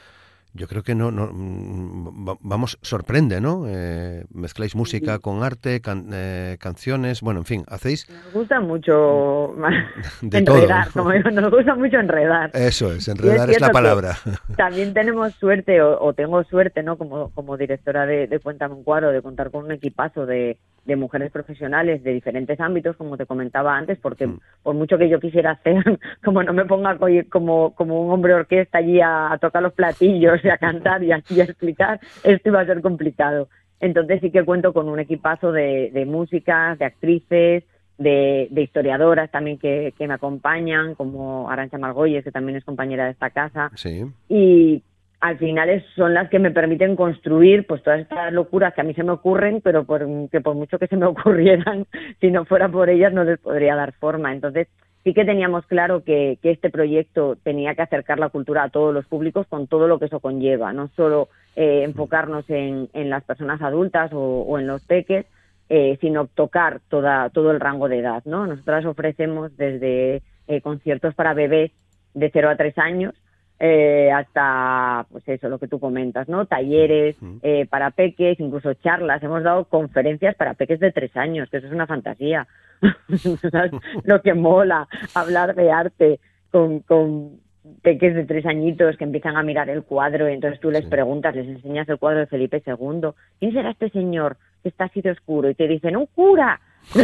yo 0.53 0.67
creo 0.67 0.83
que 0.83 0.95
no, 0.95 1.11
no 1.11 1.29
mm, 1.31 2.37
vamos, 2.41 2.79
sorprende, 2.81 3.39
¿no? 3.39 3.65
Eh, 3.67 4.25
mezcláis 4.33 4.75
música 4.75 5.19
con 5.19 5.43
arte, 5.43 5.81
eh, 6.13 6.57
canciones, 6.59 7.21
bueno, 7.21 7.41
en 7.41 7.45
fin, 7.45 7.63
hacéis... 7.67 8.09
Nos 8.09 8.33
gusta 8.33 8.59
mucho 8.59 9.55
enredar, 10.21 10.89
como 10.91 11.11
digo, 11.11 11.29
nos 11.31 11.51
gusta 11.51 11.75
mucho 11.75 11.97
enredar. 11.97 12.49
Eso 12.53 12.91
es, 12.91 13.07
enredar 13.07 13.49
es, 13.49 13.61
la 13.61 13.69
palabra. 13.69 14.17
También 14.57 14.93
tenemos 14.93 15.33
suerte, 15.35 15.81
o, 15.81 16.13
tengo 16.13 16.43
suerte, 16.45 16.81
¿no? 16.81 16.97
Como, 16.97 17.29
como 17.31 17.55
directora 17.55 18.05
de, 18.05 18.27
de 18.27 18.39
Cuéntame 18.39 18.73
un 18.73 18.83
cuadro, 18.83 19.11
de 19.11 19.21
contar 19.21 19.51
con 19.51 19.65
un 19.65 19.71
equipazo 19.71 20.25
de, 20.25 20.57
de 20.85 20.95
mujeres 20.95 21.31
profesionales 21.31 22.03
de 22.03 22.13
diferentes 22.13 22.59
ámbitos, 22.59 22.95
como 22.95 23.17
te 23.17 23.25
comentaba 23.25 23.77
antes, 23.77 23.97
porque 23.99 24.27
mm. 24.27 24.39
por 24.63 24.75
mucho 24.75 24.97
que 24.97 25.09
yo 25.09 25.19
quisiera 25.19 25.51
hacer, 25.51 25.83
como 26.23 26.43
no 26.43 26.53
me 26.53 26.65
ponga 26.65 26.97
como, 27.29 27.75
como 27.75 28.01
un 28.01 28.11
hombre 28.11 28.33
orquesta 28.33 28.79
allí 28.79 28.99
a, 29.01 29.37
tocar 29.39 29.61
los 29.61 29.73
platillos 29.73 30.43
y 30.43 30.49
a 30.49 30.57
cantar 30.57 31.03
y 31.03 31.11
a, 31.11 31.17
explicar, 31.17 31.99
esto 32.23 32.49
iba 32.49 32.61
a 32.61 32.65
ser 32.65 32.81
complicado. 32.81 33.49
Entonces 33.79 34.19
sí 34.21 34.31
que 34.31 34.43
cuento 34.43 34.73
con 34.73 34.89
un 34.89 34.99
equipazo 34.99 35.51
de, 35.51 35.89
de 35.93 36.05
músicas, 36.05 36.77
de 36.79 36.85
actrices, 36.85 37.63
de, 37.97 38.47
de, 38.49 38.61
historiadoras 38.61 39.29
también 39.29 39.57
que, 39.57 39.93
que 39.97 40.07
me 40.07 40.13
acompañan, 40.13 40.95
como 40.95 41.49
Arancha 41.49 41.77
Margolles, 41.77 42.23
que 42.23 42.31
también 42.31 42.57
es 42.57 42.65
compañera 42.65 43.05
de 43.05 43.11
esta 43.11 43.29
casa. 43.29 43.71
Sí. 43.75 44.05
Y, 44.27 44.83
al 45.19 45.37
final 45.37 45.83
son 45.95 46.13
las 46.13 46.29
que 46.29 46.39
me 46.39 46.51
permiten 46.51 46.95
construir 46.95 47.67
pues 47.67 47.83
todas 47.83 48.01
estas 48.01 48.31
locuras 48.31 48.73
que 48.73 48.81
a 48.81 48.83
mí 48.85 48.93
se 48.93 49.03
me 49.03 49.11
ocurren, 49.11 49.61
pero 49.61 49.83
por, 49.83 50.05
que 50.29 50.41
por 50.41 50.55
mucho 50.55 50.79
que 50.79 50.87
se 50.87 50.97
me 50.97 51.05
ocurrieran, 51.07 51.85
si 52.21 52.31
no 52.31 52.45
fuera 52.45 52.69
por 52.69 52.89
ellas 52.89 53.13
no 53.13 53.23
les 53.23 53.39
podría 53.39 53.75
dar 53.75 53.93
forma. 53.93 54.31
Entonces 54.31 54.67
sí 55.03 55.13
que 55.13 55.25
teníamos 55.25 55.65
claro 55.65 56.03
que, 56.03 56.37
que 56.41 56.51
este 56.51 56.69
proyecto 56.69 57.35
tenía 57.43 57.75
que 57.75 57.81
acercar 57.81 58.19
la 58.19 58.29
cultura 58.29 58.63
a 58.63 58.69
todos 58.69 58.93
los 58.93 59.05
públicos 59.05 59.47
con 59.47 59.67
todo 59.67 59.87
lo 59.87 59.99
que 59.99 60.05
eso 60.05 60.19
conlleva, 60.19 60.71
no 60.73 60.87
solo 60.95 61.29
eh, 61.55 61.83
enfocarnos 61.83 62.45
en, 62.49 62.87
las 63.09 63.23
personas 63.25 63.61
adultas 63.61 64.11
o, 64.13 64.57
en 64.59 64.67
los 64.67 64.81
peques, 64.85 65.25
eh, 65.67 65.97
sino 65.99 66.27
tocar 66.27 66.79
toda, 66.87 67.29
todo 67.31 67.51
el 67.51 67.59
rango 67.59 67.89
de 67.89 67.99
edad. 67.99 68.23
¿no? 68.25 68.47
Nosotras 68.47 68.85
ofrecemos 68.85 69.55
desde 69.57 70.21
eh, 70.47 70.61
conciertos 70.61 71.13
para 71.15 71.33
bebés 71.33 71.71
de 72.13 72.29
0 72.31 72.49
a 72.49 72.55
3 72.55 72.77
años, 72.77 73.13
eh, 73.59 74.09
hasta, 74.11 75.05
pues 75.11 75.27
eso, 75.27 75.49
lo 75.49 75.59
que 75.59 75.67
tú 75.67 75.79
comentas, 75.79 76.29
¿no? 76.29 76.45
Talleres 76.45 77.17
eh, 77.43 77.65
para 77.69 77.91
peques, 77.91 78.39
incluso 78.39 78.73
charlas. 78.75 79.21
Hemos 79.21 79.43
dado 79.43 79.65
conferencias 79.65 80.35
para 80.35 80.53
peques 80.53 80.79
de 80.79 80.93
tres 80.93 81.15
años, 81.17 81.49
que 81.49 81.57
eso 81.57 81.67
es 81.67 81.73
una 81.73 81.87
fantasía. 81.87 82.47
lo 84.03 84.21
que 84.21 84.33
mola, 84.33 84.87
hablar 85.13 85.55
de 85.55 85.71
arte 85.71 86.19
con, 86.51 86.79
con 86.79 87.39
peques 87.81 88.15
de 88.15 88.25
tres 88.25 88.45
añitos 88.45 88.95
que 88.95 89.03
empiezan 89.03 89.35
a 89.35 89.43
mirar 89.43 89.69
el 89.69 89.83
cuadro 89.83 90.29
y 90.29 90.33
entonces 90.33 90.61
tú 90.61 90.71
les 90.71 90.85
preguntas, 90.85 91.35
les 91.35 91.47
enseñas 91.47 91.89
el 91.89 91.97
cuadro 91.97 92.19
de 92.19 92.27
Felipe 92.27 92.63
II. 92.65 93.09
¿Quién 93.39 93.51
será 93.51 93.71
este 93.71 93.89
señor 93.89 94.37
que 94.63 94.69
está 94.69 94.85
así 94.85 95.01
de 95.01 95.11
oscuro? 95.11 95.49
Y 95.49 95.55
te 95.55 95.67
dicen, 95.67 95.97
¡un 95.97 96.05
cura! 96.07 96.61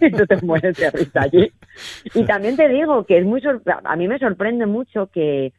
y 0.00 0.10
tú 0.10 0.26
te 0.26 0.36
mueres 0.42 0.76
de 0.76 0.90
risa 0.90 1.22
allí. 1.22 1.50
Y 2.14 2.24
también 2.26 2.56
te 2.56 2.68
digo 2.68 3.04
que 3.04 3.18
es 3.18 3.24
muy 3.24 3.42
a 3.84 3.96
mí 3.96 4.06
me 4.06 4.18
sorprende 4.18 4.66
mucho 4.66 5.06
que 5.06 5.52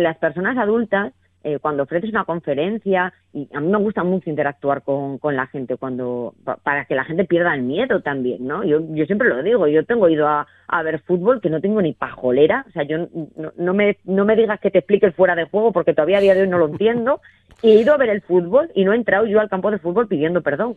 las 0.00 0.18
personas 0.18 0.56
adultas 0.58 1.12
eh, 1.42 1.58
cuando 1.58 1.84
ofreces 1.84 2.10
una 2.10 2.24
conferencia, 2.24 3.14
y 3.32 3.48
a 3.54 3.60
mí 3.60 3.68
me 3.68 3.78
gusta 3.78 4.04
mucho 4.04 4.28
interactuar 4.28 4.82
con, 4.82 5.16
con 5.16 5.36
la 5.36 5.46
gente 5.46 5.76
cuando 5.76 6.34
para 6.62 6.84
que 6.84 6.94
la 6.94 7.04
gente 7.04 7.24
pierda 7.24 7.54
el 7.54 7.62
miedo 7.62 8.02
también, 8.02 8.46
¿no? 8.46 8.62
Yo, 8.62 8.80
yo 8.90 9.06
siempre 9.06 9.30
lo 9.30 9.42
digo, 9.42 9.66
yo 9.66 9.86
tengo 9.86 10.10
ido 10.10 10.28
a, 10.28 10.46
a 10.68 10.82
ver 10.82 11.00
fútbol 11.00 11.40
que 11.40 11.48
no 11.48 11.62
tengo 11.62 11.80
ni 11.80 11.94
pajolera, 11.94 12.66
o 12.68 12.72
sea, 12.72 12.82
yo 12.82 13.08
no, 13.36 13.52
no, 13.56 13.72
me, 13.72 13.96
no 14.04 14.26
me 14.26 14.36
digas 14.36 14.60
que 14.60 14.70
te 14.70 14.80
explique 14.80 15.06
el 15.06 15.14
fuera 15.14 15.34
de 15.34 15.46
juego 15.46 15.72
porque 15.72 15.94
todavía 15.94 16.18
a 16.18 16.20
día 16.20 16.34
de 16.34 16.42
hoy 16.42 16.48
no 16.48 16.58
lo 16.58 16.68
entiendo, 16.68 17.22
y 17.62 17.70
he 17.70 17.80
ido 17.80 17.94
a 17.94 17.98
ver 17.98 18.10
el 18.10 18.20
fútbol 18.20 18.70
y 18.74 18.84
no 18.84 18.92
he 18.92 18.96
entrado 18.96 19.24
yo 19.26 19.40
al 19.40 19.48
campo 19.48 19.70
de 19.70 19.78
fútbol 19.78 20.08
pidiendo 20.08 20.42
perdón. 20.42 20.76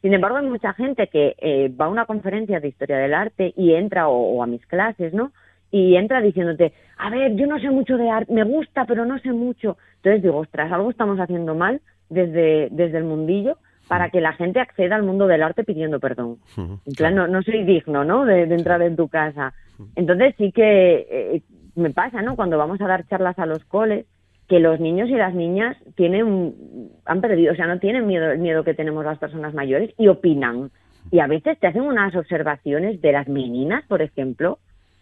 Sin 0.00 0.14
embargo, 0.14 0.38
hay 0.38 0.46
mucha 0.46 0.72
gente 0.72 1.08
que 1.08 1.34
eh, 1.38 1.68
va 1.68 1.86
a 1.86 1.88
una 1.88 2.06
conferencia 2.06 2.60
de 2.60 2.68
historia 2.68 2.96
del 2.96 3.12
arte 3.12 3.52
y 3.56 3.74
entra, 3.74 4.08
o 4.08 4.42
a 4.42 4.46
mis 4.46 4.64
clases, 4.64 5.12
¿no? 5.12 5.32
Y 5.70 5.96
entra 5.96 6.20
diciéndote, 6.20 6.72
a 6.96 7.10
ver, 7.10 7.34
yo 7.36 7.46
no 7.46 7.58
sé 7.58 7.70
mucho 7.70 7.96
de 7.96 8.10
arte, 8.10 8.32
me 8.32 8.44
gusta, 8.44 8.84
pero 8.86 9.04
no 9.04 9.18
sé 9.18 9.32
mucho. 9.32 9.76
Entonces 9.96 10.22
digo, 10.22 10.38
ostras, 10.38 10.72
algo 10.72 10.90
estamos 10.90 11.18
haciendo 11.18 11.54
mal 11.54 11.80
desde, 12.08 12.68
desde 12.70 12.98
el 12.98 13.04
mundillo 13.04 13.58
para 13.86 14.10
que 14.10 14.20
la 14.20 14.34
gente 14.34 14.60
acceda 14.60 14.96
al 14.96 15.02
mundo 15.02 15.26
del 15.26 15.42
arte 15.42 15.64
pidiendo 15.64 15.98
perdón. 15.98 16.38
En 16.56 16.94
plan, 16.96 17.14
no, 17.14 17.26
no 17.26 17.42
soy 17.42 17.64
digno, 17.64 18.04
¿no?, 18.04 18.24
de, 18.24 18.42
entrar 18.42 18.82
en 18.82 18.96
tu 18.96 19.08
casa. 19.08 19.54
Entonces 19.96 20.34
sí 20.36 20.52
que 20.52 21.06
eh, 21.10 21.42
me 21.74 21.90
pasa, 21.90 22.20
¿no?, 22.22 22.36
cuando 22.36 22.58
vamos 22.58 22.80
a 22.80 22.86
dar 22.86 23.06
charlas 23.06 23.38
a 23.38 23.46
los 23.46 23.64
coles, 23.64 24.06
que 24.46 24.60
los 24.60 24.80
niños 24.80 25.08
y 25.10 25.14
las 25.14 25.34
niñas 25.34 25.76
tienen, 25.94 26.90
han 27.04 27.20
perdido, 27.20 27.52
o 27.52 27.56
sea, 27.56 27.66
no 27.66 27.78
tienen 27.78 28.06
miedo, 28.06 28.30
el 28.30 28.38
miedo 28.38 28.64
que 28.64 28.74
tenemos 28.74 29.04
las 29.04 29.18
personas 29.18 29.54
mayores 29.54 29.94
y 29.98 30.08
opinan. 30.08 30.70
Y 31.10 31.20
a 31.20 31.26
veces 31.26 31.58
te 31.58 31.66
hacen 31.66 31.82
unas 31.82 32.14
observaciones 32.14 33.00
de 33.00 33.12
las 33.12 33.28
meninas, 33.28 33.84
por 33.86 34.02
ejemplo, 34.02 34.58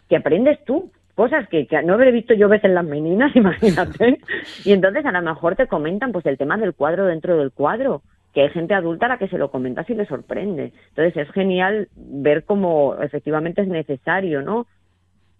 que 0.09 0.15
aprendes 0.15 0.63
tú 0.65 0.91
cosas 1.17 1.49
que, 1.49 1.67
no 1.83 1.95
habré 1.95 2.11
visto 2.11 2.35
yo 2.35 2.47
veces 2.47 2.65
en 2.65 2.75
las 2.75 2.85
meninas, 2.85 3.35
imagínate. 3.35 4.19
y 4.63 4.71
entonces 4.71 5.03
a 5.03 5.11
lo 5.11 5.21
mejor 5.23 5.55
te 5.55 5.65
comentan 5.65 6.11
pues 6.11 6.25
el 6.27 6.37
tema 6.37 6.57
del 6.57 6.75
cuadro 6.75 7.05
dentro 7.05 7.37
del 7.37 7.51
cuadro, 7.51 8.03
que 8.35 8.41
hay 8.41 8.49
gente 8.49 8.75
adulta 8.75 9.07
a 9.07 9.09
la 9.09 9.17
que 9.17 9.27
se 9.27 9.39
lo 9.39 9.49
comentas 9.49 9.89
y 9.89 9.95
le 9.95 10.05
sorprende. 10.05 10.73
Entonces 10.89 11.17
es 11.17 11.31
genial 11.33 11.89
ver 11.95 12.43
cómo 12.43 12.95
efectivamente 13.01 13.63
es 13.63 13.67
necesario, 13.67 14.43
¿no? 14.43 14.67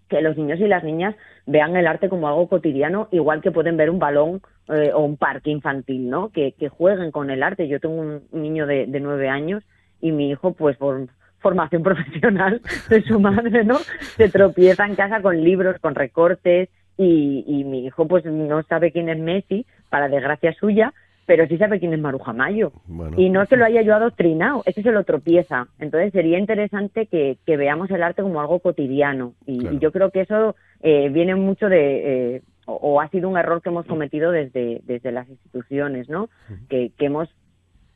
Que 0.10 0.22
los 0.22 0.36
niños 0.36 0.60
y 0.60 0.68
las 0.68 0.84
niñas 0.84 1.16
vean 1.46 1.76
el 1.76 1.86
arte 1.86 2.10
como 2.10 2.28
algo 2.28 2.48
cotidiano, 2.50 3.08
igual 3.12 3.42
que 3.42 3.52
pueden 3.52 3.78
ver 3.78 3.92
un 3.92 4.00
balón 4.00 4.42
eh, 4.70 4.92
o 4.96 5.02
un 5.02 5.16
parque 5.16 5.52
infantil, 5.52 6.10
¿no? 6.10 6.30
Que, 6.30 6.54
que 6.54 6.70
jueguen 6.70 7.12
con 7.12 7.30
el 7.30 7.44
arte. 7.44 7.68
Yo 7.68 7.80
tengo 7.80 8.02
un 8.02 8.24
niño 8.32 8.66
de, 8.66 8.88
de 8.88 9.00
nueve 9.00 9.30
años 9.30 9.64
y 10.02 10.12
mi 10.12 10.32
hijo, 10.32 10.54
pues 10.54 10.76
por 10.78 11.08
formación 11.48 11.82
profesional 11.90 12.62
de 12.90 13.02
su 13.04 13.20
madre, 13.20 13.64
¿no? 13.64 13.78
Se 14.18 14.28
tropieza 14.28 14.86
en 14.86 14.96
casa 14.96 15.22
con 15.22 15.42
libros, 15.42 15.80
con 15.80 15.96
recortes 15.96 16.68
y, 16.98 17.46
y 17.48 17.64
mi 17.64 17.86
hijo 17.86 18.06
pues 18.06 18.26
no 18.26 18.62
sabe 18.64 18.92
quién 18.92 19.08
es 19.08 19.18
Messi, 19.18 19.66
para 19.90 20.10
desgracia 20.10 20.52
suya, 20.54 20.94
pero 21.26 21.48
sí 21.48 21.58
sabe 21.58 21.80
quién 21.80 21.94
es 21.94 22.00
Maruja 22.00 22.34
Mayo. 22.34 22.74
Y 23.16 23.30
no 23.30 23.42
es 23.42 23.50
que 23.50 23.56
lo 23.56 23.66
haya 23.66 23.82
yo 23.82 23.96
adoctrinado, 23.96 24.64
es 24.66 24.76
que 24.76 24.84
se 24.84 24.92
lo 24.92 25.06
tropieza. 25.06 25.68
Entonces 25.80 26.12
sería 26.12 26.38
interesante 26.38 27.06
que, 27.06 27.38
que 27.46 27.56
veamos 27.56 27.90
el 27.92 28.04
arte 28.04 28.24
como 28.24 28.42
algo 28.42 28.60
cotidiano. 28.60 29.34
Y, 29.46 29.80
yo 29.80 29.92
creo 29.94 30.12
que 30.12 30.22
eso 30.22 30.56
eh, 30.82 31.10
viene 31.10 31.36
mucho 31.36 31.70
de... 31.70 32.36
Eh, 32.36 32.42
o, 32.66 33.00
ha 33.00 33.08
sido 33.10 33.30
un 33.30 33.38
error 33.38 33.62
que 33.62 33.70
hemos 33.70 33.86
cometido 33.86 34.32
desde, 34.32 34.82
desde 34.84 35.14
las 35.14 35.30
instituciones, 35.30 36.10
¿no? 36.10 36.30
que, 36.68 36.92
que 36.98 37.06
hemos 37.06 37.30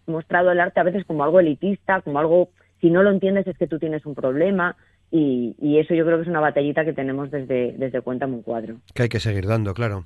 mostrado 0.08 0.52
el 0.52 0.60
arte 0.60 0.80
a 0.80 0.84
veces 0.84 1.06
como 1.06 1.24
algo 1.24 1.40
elitista, 1.40 2.02
como 2.02 2.20
algo 2.20 2.50
si 2.82 2.90
no 2.90 3.04
lo 3.04 3.12
entiendes 3.12 3.48
es 3.48 3.58
que 3.58 3.68
tú 3.68 3.80
tienes 3.80 4.06
un 4.06 4.16
problema 4.16 4.76
y, 5.14 5.78
eso 5.78 5.94
yo 5.94 6.06
creo 6.06 6.18
que 6.18 6.24
es 6.24 6.30
una 6.30 6.40
batallita 6.40 6.86
que 6.86 6.94
tenemos 6.94 7.30
desde, 7.32 7.74
desde 7.78 8.02
Cuéntame 8.02 8.36
un 8.36 8.44
cuadro. 8.44 8.78
Que 8.94 9.04
hay 9.04 9.10
que 9.10 9.20
seguir 9.20 9.46
dando, 9.46 9.74
claro. 9.74 10.06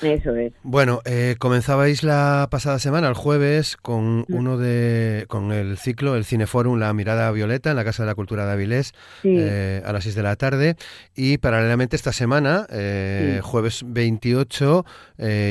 Eso 0.00 0.34
es. 0.34 0.54
Bueno, 0.62 1.00
eh, 1.04 1.36
comenzabais 1.38 2.02
la 2.02 2.48
pasada 2.50 2.78
semana, 2.78 3.08
el 3.08 3.14
jueves, 3.14 3.76
con 3.76 4.20
mm. 4.20 4.24
uno 4.28 4.56
de 4.56 5.26
con 5.28 5.52
el 5.52 5.76
ciclo, 5.76 6.16
el 6.16 6.24
Cineforum 6.24 6.78
La 6.78 6.92
Mirada 6.94 7.30
Violeta, 7.32 7.70
en 7.70 7.76
la 7.76 7.84
Casa 7.84 8.02
de 8.02 8.06
la 8.06 8.14
Cultura 8.14 8.46
de 8.46 8.52
Avilés, 8.52 8.94
eh, 9.24 9.82
a 9.84 9.92
las 9.92 10.04
6 10.04 10.14
de 10.14 10.22
la 10.22 10.36
tarde. 10.36 10.76
Y 11.14 11.36
paralelamente 11.36 11.94
esta 11.94 12.12
semana, 12.12 12.66
eh, 12.70 13.40
jueves 13.42 13.84
28, 13.86 14.86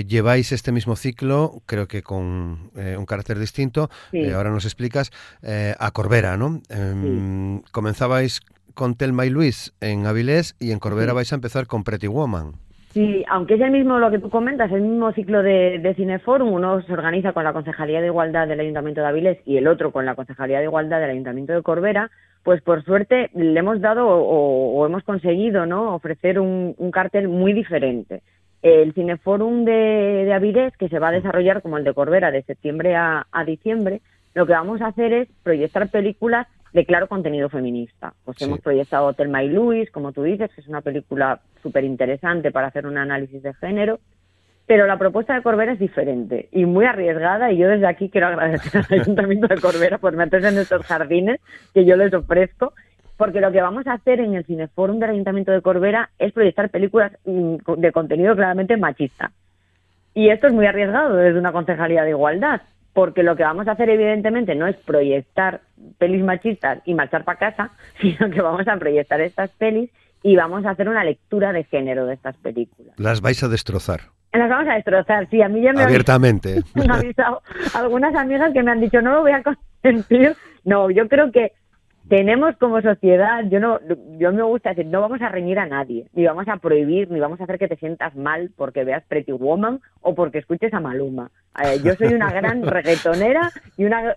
lleváis 0.07 0.51
este 0.51 0.71
mismo 0.71 0.95
ciclo, 0.95 1.61
creo 1.67 1.87
que 1.87 2.01
con 2.01 2.71
un 2.75 3.05
carácter 3.05 3.37
distinto, 3.37 3.89
ahora 4.33 4.49
nos 4.49 4.65
explicas, 4.65 5.11
a 5.43 5.91
Corbera, 5.91 6.37
¿no? 6.37 6.61
Em, 6.69 7.61
comenzabais 7.71 8.41
con 8.75 8.95
Telma 8.95 9.25
y 9.25 9.31
Luis 9.31 9.73
en 9.81 10.05
Avilés 10.05 10.55
y 10.59 10.71
en 10.71 10.79
Corbera 10.79 11.13
vais 11.13 11.31
a 11.31 11.35
empezar 11.35 11.65
con 11.65 11.83
Pretty 11.83 12.07
Woman. 12.07 12.53
Sí, 12.95 13.25
aunque 13.27 13.55
es 13.55 13.61
el 13.61 13.71
mismo 13.71 13.99
lo 13.99 14.09
que 14.09 14.19
tú 14.19 14.29
comentas, 14.29 14.71
el 14.71 14.81
mismo 14.81 15.11
ciclo 15.11 15.43
de, 15.43 15.79
de 15.79 15.95
Cineforum, 15.95 16.53
uno 16.53 16.81
se 16.83 16.93
organiza 16.93 17.33
con 17.33 17.43
la 17.43 17.51
Concejalía 17.51 17.99
de 17.99 18.07
Igualdad 18.07 18.47
del 18.47 18.61
Ayuntamiento 18.61 19.01
de 19.01 19.07
Avilés 19.07 19.39
y 19.45 19.57
el 19.57 19.67
otro 19.67 19.91
con 19.91 20.05
la 20.05 20.15
Concejalía 20.15 20.59
de 20.59 20.63
Igualdad 20.63 21.01
del 21.01 21.09
Ayuntamiento 21.09 21.51
de 21.51 21.61
Corbera, 21.61 22.09
pues 22.43 22.61
por 22.61 22.85
suerte 22.85 23.31
le 23.33 23.59
hemos 23.59 23.81
dado 23.81 24.07
o, 24.07 24.85
hemos 24.85 25.03
conseguido 25.03 25.65
no 25.65 25.93
ofrecer 25.93 26.39
un, 26.39 26.73
cartel 26.93 27.27
muy 27.27 27.51
diferente. 27.51 28.21
El 28.61 28.93
Cineforum 28.93 29.65
de, 29.65 30.23
de, 30.25 30.33
Avilés, 30.33 30.77
que 30.77 30.87
se 30.87 30.99
va 30.99 31.09
a 31.09 31.11
desarrollar 31.19 31.61
como 31.61 31.77
el 31.77 31.83
de 31.83 31.93
Corbera 31.93 32.31
de 32.31 32.43
septiembre 32.43 32.95
a, 32.95 33.27
a 33.29 33.43
diciembre, 33.43 33.99
lo 34.35 34.45
que 34.45 34.53
vamos 34.53 34.81
a 34.81 34.87
hacer 34.87 35.11
es 35.11 35.27
proyectar 35.43 35.89
películas 35.89 36.47
de 36.75 36.85
claro 36.85 37.07
contenido 37.07 37.47
feminista. 37.47 38.13
Pues 38.25 38.41
hemos 38.41 38.59
proyectado 38.59 39.13
Telma 39.13 39.41
y 39.41 39.47
Luis, 39.47 39.89
como 39.91 40.11
tú 40.11 40.23
dices, 40.23 40.51
que 40.53 40.59
es 40.59 40.67
una 40.67 40.81
película 40.81 41.39
súper 41.63 41.85
interesante 41.85 42.51
para 42.51 42.67
hacer 42.67 42.85
un 42.85 42.97
análisis 42.97 43.41
de 43.41 43.53
género, 43.53 44.01
pero 44.65 44.85
la 44.85 44.97
propuesta 44.97 45.33
de 45.33 45.41
Corbera 45.41 45.71
es 45.71 45.79
diferente 45.79 46.49
y 46.51 46.65
muy 46.65 46.83
arriesgada 46.83 47.49
y 47.49 47.57
yo 47.57 47.69
desde 47.69 47.87
aquí 47.87 48.09
quiero 48.09 48.27
agradecer 48.27 48.83
al 48.89 48.99
Ayuntamiento 48.99 49.47
de 49.47 49.61
Corbera 49.61 49.99
por 49.99 50.17
meterse 50.17 50.49
en 50.49 50.57
estos 50.57 50.85
jardines 50.85 51.39
que 51.73 51.85
yo 51.85 51.95
les 51.95 52.13
ofrezco, 52.13 52.73
porque 53.15 53.39
lo 53.39 53.53
que 53.53 53.61
vamos 53.61 53.87
a 53.87 53.93
hacer 53.93 54.19
en 54.19 54.35
el 54.35 54.43
Cineforum 54.43 54.99
del 54.99 55.11
Ayuntamiento 55.11 55.53
de 55.53 55.61
Corbera 55.61 56.09
es 56.19 56.33
proyectar 56.33 56.69
películas 56.71 57.13
mm, 57.23 57.55
de 57.77 57.91
contenido 57.93 58.35
claramente 58.35 58.75
machista. 58.75 59.31
Y 60.13 60.27
esto 60.27 60.47
es 60.47 60.53
muy 60.53 60.65
arriesgado 60.65 61.15
desde 61.15 61.39
una 61.39 61.53
concejalía 61.53 62.03
de 62.03 62.09
igualdad, 62.09 62.61
porque 62.95 63.23
lo 63.23 63.35
que 63.35 63.43
vamos 63.43 63.67
a 63.67 63.73
hacer 63.73 63.89
evidentemente 63.89 64.55
no 64.55 64.65
es 64.67 64.77
proyectar 64.77 65.59
pelis 65.97 66.23
machistas 66.23 66.81
y 66.85 66.93
marchar 66.93 67.25
para 67.25 67.37
casa, 67.37 67.71
sino 68.01 68.31
que 68.31 68.41
vamos 68.41 68.67
a 68.67 68.77
proyectar 68.77 69.19
estas 69.19 69.51
pelis 69.51 69.91
y 70.23 70.37
vamos 70.37 70.65
a 70.65 70.71
hacer 70.71 70.87
una 70.87 71.03
lectura 71.03 71.51
de 71.51 71.65
género 71.65 72.05
de 72.05 72.13
estas 72.13 72.37
películas. 72.37 72.97
Las 72.97 73.19
vais 73.19 73.43
a 73.43 73.49
destrozar. 73.49 73.99
Las 74.31 74.49
vamos 74.49 74.67
a 74.69 74.75
destrozar, 74.75 75.29
sí, 75.29 75.41
a 75.41 75.49
mí 75.49 75.61
ya 75.61 75.73
me 75.73 75.83
Abiertamente. 75.83 76.63
han 76.75 76.91
avisado 76.91 77.41
algunas 77.73 78.15
amigas 78.15 78.53
que 78.53 78.63
me 78.63 78.71
han 78.71 78.79
dicho, 78.79 79.01
no 79.01 79.11
lo 79.11 79.21
voy 79.21 79.33
a 79.33 79.43
consentir. 79.43 80.33
No, 80.63 80.89
yo 80.89 81.09
creo 81.09 81.33
que 81.33 81.51
tenemos 82.07 82.55
como 82.57 82.81
sociedad, 82.81 83.43
yo 83.49 83.59
no, 83.59 83.79
yo 84.17 84.31
me 84.31 84.43
gusta 84.43 84.69
decir, 84.69 84.85
no 84.85 85.01
vamos 85.01 85.21
a 85.21 85.29
reñir 85.29 85.57
a 85.57 85.65
nadie, 85.65 86.07
ni 86.13 86.25
vamos 86.25 86.47
a 86.47 86.57
prohibir, 86.57 87.09
ni 87.09 87.19
vamos 87.19 87.39
a 87.39 87.45
hacer 87.45 87.57
que 87.57 87.67
te 87.67 87.77
sientas 87.77 88.15
mal 88.15 88.51
porque 88.55 88.83
veas 88.83 89.03
Pretty 89.05 89.31
Woman 89.31 89.81
o 90.01 90.13
porque 90.13 90.39
escuches 90.39 90.73
a 90.73 90.79
Maluma. 90.79 91.31
Eh, 91.63 91.79
yo 91.83 91.95
soy 91.95 92.13
una 92.13 92.31
gran 92.31 92.61
reggaetonera 92.63 93.49
y 93.77 93.85
una 93.85 94.15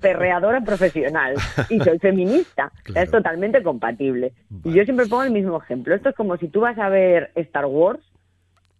perreadora 0.00 0.60
profesional 0.62 1.34
y 1.68 1.80
soy 1.80 1.98
feminista. 1.98 2.72
Es 2.94 3.10
totalmente 3.10 3.62
compatible. 3.62 4.32
Y 4.64 4.72
yo 4.72 4.84
siempre 4.84 5.06
pongo 5.06 5.24
el 5.24 5.32
mismo 5.32 5.58
ejemplo. 5.58 5.94
Esto 5.94 6.08
es 6.08 6.14
como 6.14 6.36
si 6.38 6.48
tú 6.48 6.60
vas 6.60 6.78
a 6.78 6.88
ver 6.88 7.30
Star 7.34 7.66
Wars. 7.66 8.00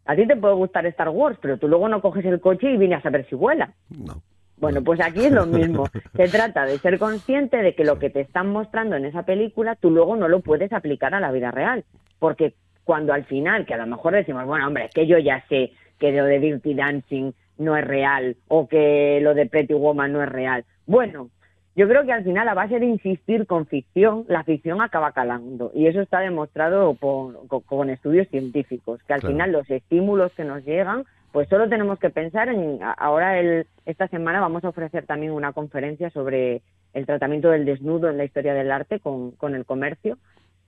A 0.07 0.15
ti 0.17 0.27
te 0.27 0.37
puede 0.37 0.55
gustar 0.55 0.87
Star 0.87 1.11
Wars, 1.11 1.39
pero 1.43 1.59
tú 1.59 1.69
luego 1.69 1.89
no 1.89 2.01
coges 2.01 2.25
el 2.25 2.41
coche 2.41 2.71
y 2.71 2.77
vienes 2.77 3.05
a 3.05 3.11
ver 3.11 3.27
si 3.29 3.35
vuela. 3.35 3.75
No. 3.91 4.23
Bueno, 4.59 4.83
pues 4.83 5.01
aquí 5.01 5.25
es 5.25 5.33
lo 5.33 5.47
mismo. 5.47 5.87
Se 6.15 6.29
trata 6.29 6.65
de 6.65 6.79
ser 6.79 6.99
consciente 6.99 7.59
de 7.59 7.75
que 7.75 7.85
lo 7.85 7.99
que 7.99 8.11
te 8.11 8.21
están 8.21 8.49
mostrando 8.49 8.97
en 8.97 9.05
esa 9.05 9.25
película 9.25 9.77
tú 9.77 9.91
luego 9.91 10.17
no 10.17 10.29
lo 10.29 10.41
puedes 10.41 10.73
aplicar 10.73 11.15
a 11.15 11.21
la 11.21 11.33
vida 11.33 11.51
real. 11.51 11.85
Porque 12.19 12.55
cuando 12.85 13.13
al 13.13 13.25
final, 13.25 13.67
que 13.67 13.75
a 13.75 13.79
lo 13.79 13.87
mejor 13.87 14.15
decimos, 14.15 14.47
bueno, 14.47 14.67
hombre, 14.67 14.87
es 14.87 14.93
que 14.93 15.07
yo 15.07 15.19
ya 15.19 15.45
sé 15.49 15.73
que 15.99 16.13
lo 16.13 16.25
de 16.25 16.39
Dirty 16.39 16.75
Dancing 16.75 17.33
no 17.59 17.77
es 17.77 17.85
real 17.85 18.37
o 18.49 18.69
que 18.69 19.21
lo 19.23 19.35
de 19.35 19.47
Pretty 19.47 19.75
Woman 19.75 20.13
no 20.13 20.23
es 20.23 20.29
real. 20.29 20.65
Bueno, 20.87 21.31
yo 21.77 21.87
creo 21.87 22.07
que 22.07 22.13
al 22.13 22.25
final, 22.25 22.49
a 22.49 22.55
base 22.55 22.79
de 22.79 22.87
insistir 22.87 23.47
con 23.47 23.67
ficción, 23.67 24.25
la 24.29 24.45
ficción 24.45 24.81
acaba 24.81 25.13
calando. 25.13 25.71
Y 25.75 25.89
eso 25.89 26.01
está 26.01 26.21
demostrado 26.21 26.95
con, 26.95 27.91
estudios 27.91 28.29
científicos, 28.29 29.03
que 29.03 29.13
al 29.13 29.21
final 29.21 29.53
los 29.53 29.69
estímulos 29.69 30.33
que 30.33 30.45
nos 30.45 30.65
llegan 30.65 31.05
pues 31.37 31.50
solo 31.50 31.69
tenemos 31.69 31.99
que 31.99 32.09
pensar 32.09 32.49
en 32.49 32.81
ahora 32.97 33.38
el, 33.38 33.66
esta 33.85 34.09
semana 34.09 34.40
vamos 34.40 34.64
a 34.64 34.71
ofrecer 34.71 35.05
también 35.05 35.33
una 35.33 35.52
conferencia 35.52 36.09
sobre 36.09 36.62
el 36.95 37.05
tratamiento 37.05 37.50
del 37.50 37.66
desnudo 37.66 38.09
en 38.09 38.16
la 38.16 38.25
historia 38.25 38.55
del 38.55 38.73
arte 38.73 39.00
con, 39.00 39.33
con 39.33 39.55
el 39.55 39.66
comercio 39.66 40.16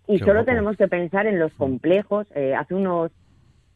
y 0.06 0.18
solo 0.18 0.44
tenemos 0.44 0.76
que 0.76 0.86
pensar 0.86 1.26
en 1.26 1.38
los 1.38 1.54
mm. 1.54 1.56
complejos 1.56 2.26
eh, 2.34 2.54
hace 2.54 2.74
unos 2.74 3.12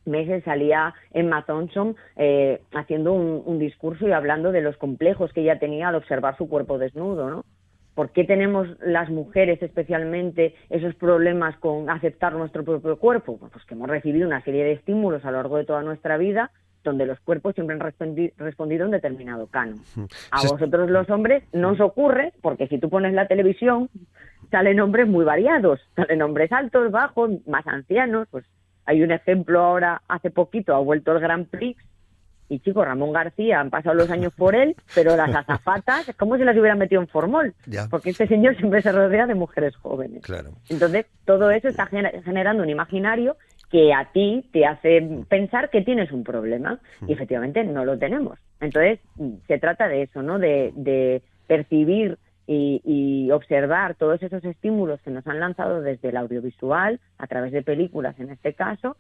meses 0.04 0.44
salía 0.44 0.92
Emma 1.14 1.46
Thompson 1.46 1.96
eh, 2.16 2.60
haciendo 2.74 3.14
un, 3.14 3.42
un, 3.42 3.58
discurso 3.58 4.06
y 4.06 4.12
hablando 4.12 4.52
de 4.52 4.60
los 4.60 4.76
complejos 4.76 5.32
que 5.32 5.40
ella 5.40 5.58
tenía 5.58 5.88
al 5.88 5.94
observar 5.94 6.36
su 6.36 6.46
cuerpo 6.46 6.76
desnudo, 6.76 7.30
¿no? 7.30 7.46
¿Por 7.94 8.10
qué 8.10 8.24
tenemos 8.24 8.68
las 8.80 9.08
mujeres 9.08 9.62
especialmente 9.62 10.54
esos 10.68 10.94
problemas 10.94 11.56
con 11.56 11.88
aceptar 11.88 12.34
nuestro 12.34 12.64
propio 12.64 12.98
cuerpo? 12.98 13.38
Pues 13.38 13.64
que 13.64 13.74
hemos 13.74 13.88
recibido 13.88 14.26
una 14.26 14.42
serie 14.44 14.64
de 14.64 14.72
estímulos 14.72 15.24
a 15.24 15.30
lo 15.30 15.38
largo 15.38 15.56
de 15.56 15.64
toda 15.64 15.82
nuestra 15.82 16.18
vida 16.18 16.50
donde 16.84 17.06
los 17.06 17.20
cuerpos 17.20 17.54
siempre 17.54 17.74
han 17.74 17.80
respondido 17.80 18.84
a 18.84 18.86
un 18.86 18.92
determinado 18.92 19.46
canon. 19.46 19.80
A 20.30 20.42
vosotros 20.42 20.90
los 20.90 21.08
hombres 21.10 21.44
no 21.52 21.70
os 21.70 21.80
ocurre, 21.80 22.32
porque 22.40 22.68
si 22.68 22.78
tú 22.78 22.90
pones 22.90 23.14
la 23.14 23.26
televisión, 23.26 23.88
salen 24.50 24.80
hombres 24.80 25.08
muy 25.08 25.24
variados, 25.24 25.80
salen 25.96 26.22
hombres 26.22 26.52
altos, 26.52 26.90
bajos, 26.90 27.30
más 27.46 27.66
ancianos, 27.66 28.28
pues 28.30 28.44
hay 28.84 29.02
un 29.02 29.12
ejemplo 29.12 29.60
ahora, 29.60 30.02
hace 30.08 30.30
poquito 30.30 30.74
ha 30.74 30.80
vuelto 30.80 31.12
el 31.12 31.20
Grand 31.20 31.46
Prix, 31.48 31.78
y 32.52 32.60
chico, 32.60 32.84
Ramón 32.84 33.12
García, 33.12 33.60
han 33.60 33.70
pasado 33.70 33.94
los 33.94 34.10
años 34.10 34.34
por 34.34 34.54
él, 34.54 34.76
pero 34.94 35.16
las 35.16 35.34
azafatas 35.34 36.06
es 36.10 36.16
como 36.16 36.36
si 36.36 36.44
las 36.44 36.54
hubieran 36.54 36.78
metido 36.78 37.00
en 37.00 37.08
formol, 37.08 37.54
porque 37.88 38.10
este 38.10 38.26
señor 38.26 38.56
siempre 38.58 38.82
se 38.82 38.92
rodea 38.92 39.26
de 39.26 39.34
mujeres 39.34 39.74
jóvenes. 39.76 40.22
Claro. 40.22 40.50
Entonces, 40.68 41.06
todo 41.24 41.50
eso 41.50 41.68
está 41.68 41.86
generando 41.86 42.62
un 42.62 42.68
imaginario 42.68 43.38
que 43.72 43.94
a 43.94 44.04
ti 44.12 44.44
te 44.52 44.66
hace 44.66 45.24
pensar 45.28 45.70
que 45.70 45.80
tienes 45.80 46.12
un 46.12 46.22
problema 46.22 46.78
y 47.00 47.06
mm. 47.06 47.10
efectivamente 47.10 47.64
no 47.64 47.86
lo 47.86 47.98
tenemos. 47.98 48.38
Entonces, 48.60 49.00
se 49.48 49.58
trata 49.58 49.88
de 49.88 50.02
eso, 50.02 50.22
¿no? 50.22 50.38
De, 50.38 51.22
percibir 51.46 52.18
y, 52.46 52.80
y, 52.84 53.30
observar 53.30 53.94
todos 53.96 54.22
esos 54.22 54.44
estímulos 54.44 55.00
que 55.02 55.10
nos 55.10 55.26
han 55.26 55.40
lanzado 55.40 55.82
desde 55.82 56.10
el 56.10 56.16
audiovisual, 56.16 57.00
a 57.18 57.26
través 57.26 57.52
de 57.52 57.62
películas 57.62 58.18
en 58.20 58.30
este 58.30 58.54
caso, 58.54 58.96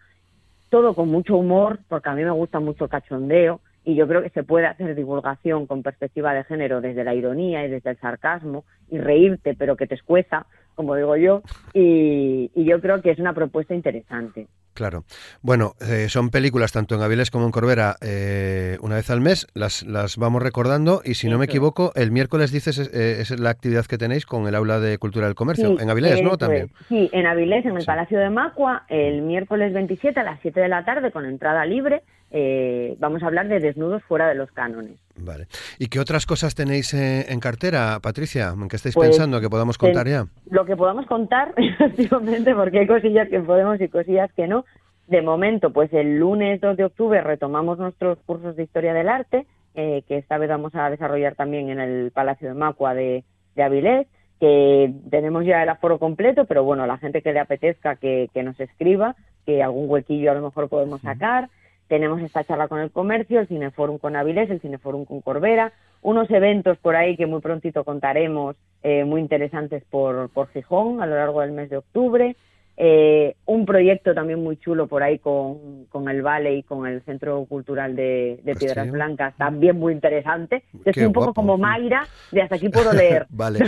todo 0.68 0.94
con 0.94 1.08
mucho 1.08 1.36
humor, 1.36 1.78
porque 1.88 2.08
a 2.08 2.14
mí 2.14 2.24
me 2.24 2.30
gusta 2.30 2.58
mucho 2.58 2.88
cachondeo 2.88 3.60
y 3.84 3.94
yo 3.94 4.06
creo 4.06 4.22
que 4.22 4.30
se 4.30 4.42
puede 4.42 4.66
hacer 4.66 4.94
divulgación 4.94 5.66
con 5.66 5.82
perspectiva 5.82 6.34
de 6.34 6.44
género 6.44 6.80
desde 6.80 7.04
la 7.04 7.14
ironía 7.14 7.64
y 7.64 7.70
desde 7.70 7.90
el 7.90 7.98
sarcasmo 7.98 8.64
y 8.88 8.98
reírte 8.98 9.54
pero 9.54 9.76
que 9.76 9.86
te 9.86 9.96
escueza, 9.96 10.46
como 10.74 10.96
digo 10.96 11.16
yo, 11.16 11.42
y, 11.74 12.50
yo 12.54 12.80
creo 12.80 13.02
que 13.02 13.10
es 13.10 13.18
una 13.18 13.34
propuesta 13.34 13.74
interesante. 13.74 14.46
Claro. 14.74 15.04
Bueno, 15.42 15.72
eh, 15.86 16.08
son 16.08 16.30
películas 16.30 16.72
tanto 16.72 16.94
en 16.94 17.02
Avilés 17.02 17.30
como 17.30 17.44
en 17.44 17.50
Corbera 17.50 17.96
eh, 18.00 18.78
una 18.80 18.94
vez 18.94 19.10
al 19.10 19.20
mes, 19.20 19.46
las, 19.52 19.82
las 19.82 20.16
vamos 20.16 20.42
recordando 20.42 21.02
y 21.04 21.12
si 21.14 21.28
no 21.28 21.36
me 21.36 21.44
equivoco, 21.44 21.92
el 21.94 22.10
miércoles 22.10 22.52
dices 22.52 22.78
eh, 22.78 23.20
es 23.20 23.38
la 23.38 23.50
actividad 23.50 23.84
que 23.84 23.98
tenéis 23.98 24.24
con 24.24 24.46
el 24.46 24.54
Aula 24.54 24.80
de 24.80 24.96
Cultura 24.96 25.26
del 25.26 25.34
Comercio, 25.34 25.78
en 25.78 25.90
Avilés, 25.90 26.22
¿no? 26.22 26.38
También. 26.38 26.70
Sí, 26.88 27.10
en 27.12 27.26
Avilés, 27.26 27.66
en 27.66 27.76
el 27.76 27.84
Palacio 27.84 28.18
de 28.18 28.30
Macua, 28.30 28.84
el 28.88 29.20
miércoles 29.20 29.74
27 29.74 30.18
a 30.18 30.22
las 30.22 30.40
7 30.40 30.58
de 30.58 30.68
la 30.68 30.86
tarde 30.86 31.12
con 31.12 31.26
entrada 31.26 31.66
libre 31.66 32.02
eh, 32.34 32.96
vamos 32.98 33.22
a 33.22 33.26
hablar 33.26 33.46
de 33.48 33.60
desnudos 33.60 34.02
fuera 34.04 34.26
de 34.26 34.34
los 34.34 34.50
cánones. 34.52 34.98
Vale. 35.16 35.46
¿Y 35.78 35.88
qué 35.88 36.00
otras 36.00 36.24
cosas 36.24 36.54
tenéis 36.54 36.94
eh, 36.94 37.26
en 37.28 37.40
cartera, 37.40 38.00
Patricia? 38.02 38.54
¿En 38.54 38.68
qué 38.68 38.76
estáis 38.76 38.94
pues, 38.94 39.10
pensando 39.10 39.38
que 39.38 39.50
podamos 39.50 39.76
contar 39.76 40.08
ya? 40.08 40.24
Lo 40.50 40.64
que 40.64 40.74
podamos 40.74 41.04
contar, 41.06 41.52
efectivamente, 41.56 42.54
porque 42.54 42.80
hay 42.80 42.86
cosillas 42.86 43.28
que 43.28 43.40
podemos 43.40 43.78
y 43.80 43.88
cosillas 43.88 44.32
que 44.32 44.48
no. 44.48 44.64
De 45.08 45.20
momento, 45.20 45.74
pues 45.74 45.92
el 45.92 46.18
lunes 46.18 46.60
2 46.62 46.76
de 46.78 46.84
octubre 46.84 47.20
retomamos 47.20 47.78
nuestros 47.78 48.18
cursos 48.24 48.56
de 48.56 48.62
Historia 48.62 48.94
del 48.94 49.10
Arte, 49.10 49.46
eh, 49.74 50.02
que 50.08 50.16
esta 50.16 50.38
vez 50.38 50.48
vamos 50.48 50.74
a 50.74 50.88
desarrollar 50.88 51.34
también 51.34 51.68
en 51.68 51.80
el 51.80 52.12
Palacio 52.12 52.48
de 52.48 52.54
Macua 52.54 52.94
de, 52.94 53.24
Avilés 53.56 54.06
que 54.40 54.92
tenemos 55.08 55.44
ya 55.44 55.62
el 55.62 55.68
aforo 55.68 56.00
completo, 56.00 56.46
pero 56.46 56.64
bueno, 56.64 56.84
la 56.84 56.98
gente 56.98 57.22
que 57.22 57.32
le 57.32 57.38
apetezca 57.38 57.94
que, 57.94 58.28
que 58.34 58.42
nos 58.42 58.58
escriba, 58.58 59.14
que 59.46 59.62
algún 59.62 59.88
huequillo 59.88 60.32
a 60.32 60.34
lo 60.34 60.42
mejor 60.42 60.68
podemos 60.68 61.00
sacar. 61.00 61.48
Tenemos 61.92 62.22
esta 62.22 62.42
charla 62.42 62.68
con 62.68 62.80
el 62.80 62.90
comercio, 62.90 63.38
el 63.38 63.48
Cineforum 63.48 63.98
con 63.98 64.16
Avilés, 64.16 64.48
el 64.48 64.62
Cineforum 64.62 65.04
con 65.04 65.20
Corbera, 65.20 65.74
unos 66.00 66.30
eventos 66.30 66.78
por 66.78 66.96
ahí 66.96 67.18
que 67.18 67.26
muy 67.26 67.42
prontito 67.42 67.84
contaremos, 67.84 68.56
eh, 68.82 69.04
muy 69.04 69.20
interesantes 69.20 69.84
por, 69.90 70.30
por 70.30 70.48
Gijón 70.48 71.02
a 71.02 71.06
lo 71.06 71.16
largo 71.16 71.42
del 71.42 71.52
mes 71.52 71.68
de 71.68 71.76
octubre. 71.76 72.34
Eh, 72.76 73.36
un 73.44 73.66
proyecto 73.66 74.14
también 74.14 74.42
muy 74.42 74.56
chulo 74.56 74.86
por 74.86 75.02
ahí 75.02 75.18
con, 75.18 75.84
con 75.90 76.08
el 76.08 76.22
Vale 76.22 76.54
y 76.54 76.62
con 76.62 76.86
el 76.86 77.02
Centro 77.02 77.44
Cultural 77.44 77.94
de, 77.94 78.40
de 78.42 78.54
Piedras 78.54 78.90
Blancas, 78.90 79.34
también 79.36 79.78
muy 79.78 79.92
interesante. 79.92 80.64
Es 80.84 80.96
un 80.96 81.12
poco 81.12 81.34
como 81.34 81.58
Mayra, 81.58 82.06
de 82.30 82.42
hasta 82.42 82.56
aquí 82.56 82.70
puedo 82.70 82.92
leer. 82.92 83.26
vale. 83.30 83.60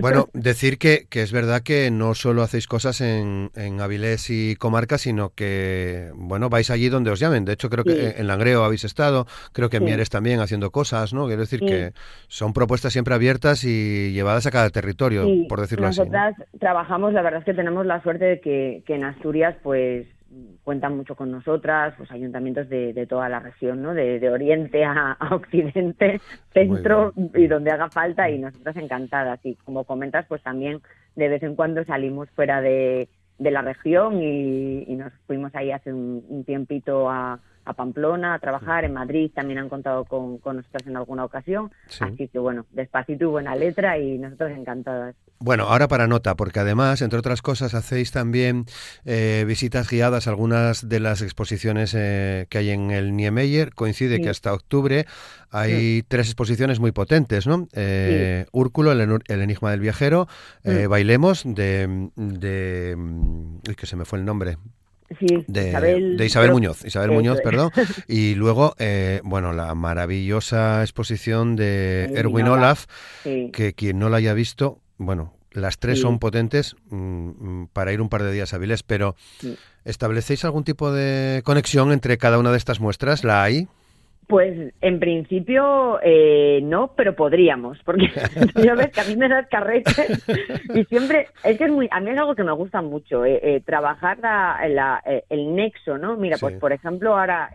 Bueno, 0.00 0.28
decir 0.32 0.78
que, 0.78 1.06
que, 1.08 1.22
es 1.22 1.32
verdad 1.32 1.62
que 1.62 1.90
no 1.90 2.14
solo 2.14 2.42
hacéis 2.42 2.66
cosas 2.66 3.00
en, 3.00 3.50
en 3.54 3.80
Avilés 3.80 4.28
y 4.28 4.56
comarca, 4.56 4.98
sino 4.98 5.30
que, 5.30 6.10
bueno, 6.14 6.48
vais 6.48 6.70
allí 6.70 6.88
donde 6.88 7.10
os 7.10 7.20
llamen. 7.20 7.44
De 7.44 7.52
hecho, 7.52 7.70
creo 7.70 7.84
que 7.84 8.14
en 8.18 8.26
Langreo 8.26 8.64
habéis 8.64 8.84
estado, 8.84 9.26
creo 9.52 9.70
que 9.70 9.76
en 9.76 9.84
Mieres 9.84 10.10
también 10.10 10.40
haciendo 10.40 10.70
cosas, 10.70 11.14
¿no? 11.14 11.26
Quiero 11.26 11.42
decir 11.42 11.60
que 11.60 11.92
son 12.26 12.52
propuestas 12.52 12.92
siempre 12.92 13.14
abiertas 13.14 13.62
y 13.62 14.12
llevadas 14.12 14.46
a 14.46 14.50
cada 14.50 14.68
territorio, 14.70 15.26
por 15.48 15.60
decirlo 15.60 15.86
así. 15.86 16.00
Nosotras 16.00 16.34
trabajamos, 16.58 17.12
la 17.12 17.22
verdad 17.22 17.40
es 17.40 17.44
que 17.44 17.54
tenemos 17.54 17.86
la 17.86 18.02
suerte 18.02 18.24
de 18.24 18.40
que 18.40 18.47
que, 18.84 18.94
en 18.94 19.04
Asturias 19.04 19.56
pues 19.62 20.06
cuentan 20.62 20.96
mucho 20.96 21.14
con 21.14 21.30
nosotras, 21.30 21.94
pues 21.96 22.10
ayuntamientos 22.10 22.68
de, 22.68 23.06
toda 23.08 23.28
la 23.28 23.40
región, 23.40 23.82
¿no? 23.82 23.94
De, 23.94 24.28
oriente 24.30 24.84
a, 24.84 25.16
occidente, 25.30 26.20
centro 26.52 27.12
y 27.34 27.46
donde 27.46 27.70
haga 27.70 27.88
falta 27.90 28.28
y 28.28 28.38
nosotras 28.38 28.76
encantadas. 28.76 29.40
Y 29.44 29.54
como 29.56 29.84
comentas, 29.84 30.26
pues 30.26 30.42
también 30.42 30.80
de 31.16 31.28
vez 31.28 31.42
en 31.42 31.56
cuando 31.56 31.84
salimos 31.84 32.28
fuera 32.30 32.60
de, 32.60 33.08
la 33.38 33.62
región 33.62 34.22
y, 34.22 34.94
nos 34.96 35.12
fuimos 35.26 35.54
ahí 35.54 35.70
hace 35.70 35.92
un 35.92 36.44
tiempito 36.44 37.08
a, 37.08 37.40
a 37.68 37.74
Pamplona 37.74 38.34
a 38.34 38.38
trabajar, 38.38 38.84
en 38.84 38.94
Madrid 38.94 39.30
también 39.34 39.58
han 39.58 39.68
contado 39.68 40.04
con, 40.04 40.38
con 40.38 40.56
nosotros 40.56 40.86
en 40.86 40.96
alguna 40.96 41.24
ocasión, 41.24 41.70
así 42.00 42.28
que 42.28 42.38
bueno, 42.38 42.64
despacito 42.70 43.24
y 43.24 43.26
buena 43.26 43.54
letra 43.54 43.98
y 43.98 44.18
nosotros 44.18 44.52
encantadas. 44.52 45.14
Bueno, 45.40 45.64
ahora 45.64 45.86
para 45.86 46.08
nota, 46.08 46.34
porque 46.34 46.58
además, 46.58 47.00
entre 47.00 47.18
otras 47.18 47.42
cosas, 47.42 47.74
hacéis 47.74 48.10
también 48.10 48.64
eh, 49.04 49.44
visitas 49.46 49.88
guiadas 49.88 50.26
a 50.26 50.30
algunas 50.30 50.88
de 50.88 50.98
las 50.98 51.22
exposiciones 51.22 51.94
eh, 51.94 52.46
que 52.48 52.58
hay 52.58 52.70
en 52.70 52.90
el 52.90 53.14
Niemeyer. 53.14 53.72
Coincide 53.74 54.20
que 54.20 54.30
hasta 54.30 54.52
octubre 54.52 55.06
hay 55.50 56.02
tres 56.08 56.26
exposiciones 56.26 56.80
muy 56.80 56.90
potentes, 56.90 57.46
¿no? 57.46 57.68
Eh, 57.72 58.46
Úrculo, 58.50 58.90
el, 58.92 59.20
enigma 59.28 59.70
del 59.70 59.80
viajero, 59.80 60.26
Bailemos, 60.64 61.42
de, 61.44 62.08
de... 62.16 62.96
Uy, 62.96 63.74
que 63.76 63.86
se 63.86 63.94
me 63.94 64.04
fue 64.04 64.18
el 64.18 64.24
nombre 64.24 64.56
de, 65.46 66.24
Isabel, 66.24 66.52
Muñoz, 66.52 66.84
Isabel 66.84 67.10
Muñoz, 67.10 67.40
perdón, 67.42 67.70
y 68.08 68.34
luego, 68.34 68.74
eh, 68.78 69.20
bueno, 69.24 69.52
la 69.52 69.74
maravillosa 69.74 70.82
exposición 70.82 71.56
de 71.56 72.12
Erwin 72.14 72.48
Olaf, 72.48 72.86
que 73.24 73.74
quien 73.74 73.98
no 73.98 74.08
la 74.08 74.18
haya 74.18 74.34
visto, 74.34 74.80
bueno, 74.98 75.34
las 75.52 75.78
tres 75.78 76.00
son 76.00 76.18
potentes 76.18 76.76
mm, 76.90 76.96
mm, 76.96 77.68
para 77.72 77.92
ir 77.92 78.00
un 78.00 78.08
par 78.08 78.22
de 78.22 78.32
días 78.32 78.52
hábiles, 78.52 78.82
pero 78.82 79.16
¿establecéis 79.84 80.44
algún 80.44 80.64
tipo 80.64 80.92
de 80.92 81.42
conexión 81.44 81.92
entre 81.92 82.18
cada 82.18 82.38
una 82.38 82.50
de 82.50 82.58
estas 82.58 82.80
muestras? 82.80 83.24
¿La 83.24 83.42
hay? 83.42 83.68
Pues 84.28 84.74
en 84.82 85.00
principio 85.00 85.98
eh, 86.02 86.60
no, 86.62 86.92
pero 86.94 87.16
podríamos, 87.16 87.78
porque 87.82 88.08
yo 88.62 88.76
ves 88.76 88.88
que 88.88 89.00
a 89.00 89.04
mí 89.04 89.16
me 89.16 89.26
das 89.26 89.48
carrete 89.48 89.90
y 90.74 90.84
siempre, 90.84 91.28
es 91.42 91.56
que 91.56 91.64
es 91.64 91.70
muy, 91.70 91.88
a 91.90 91.98
mí 92.00 92.10
es 92.10 92.18
algo 92.18 92.34
que 92.34 92.44
me 92.44 92.52
gusta 92.52 92.82
mucho, 92.82 93.24
eh, 93.24 93.40
eh, 93.42 93.62
trabajar 93.64 94.18
la, 94.18 95.02
el 95.30 95.56
nexo, 95.56 95.96
¿no? 95.96 96.18
Mira, 96.18 96.36
pues 96.38 96.56
por 96.58 96.72
ejemplo 96.72 97.16
ahora, 97.16 97.50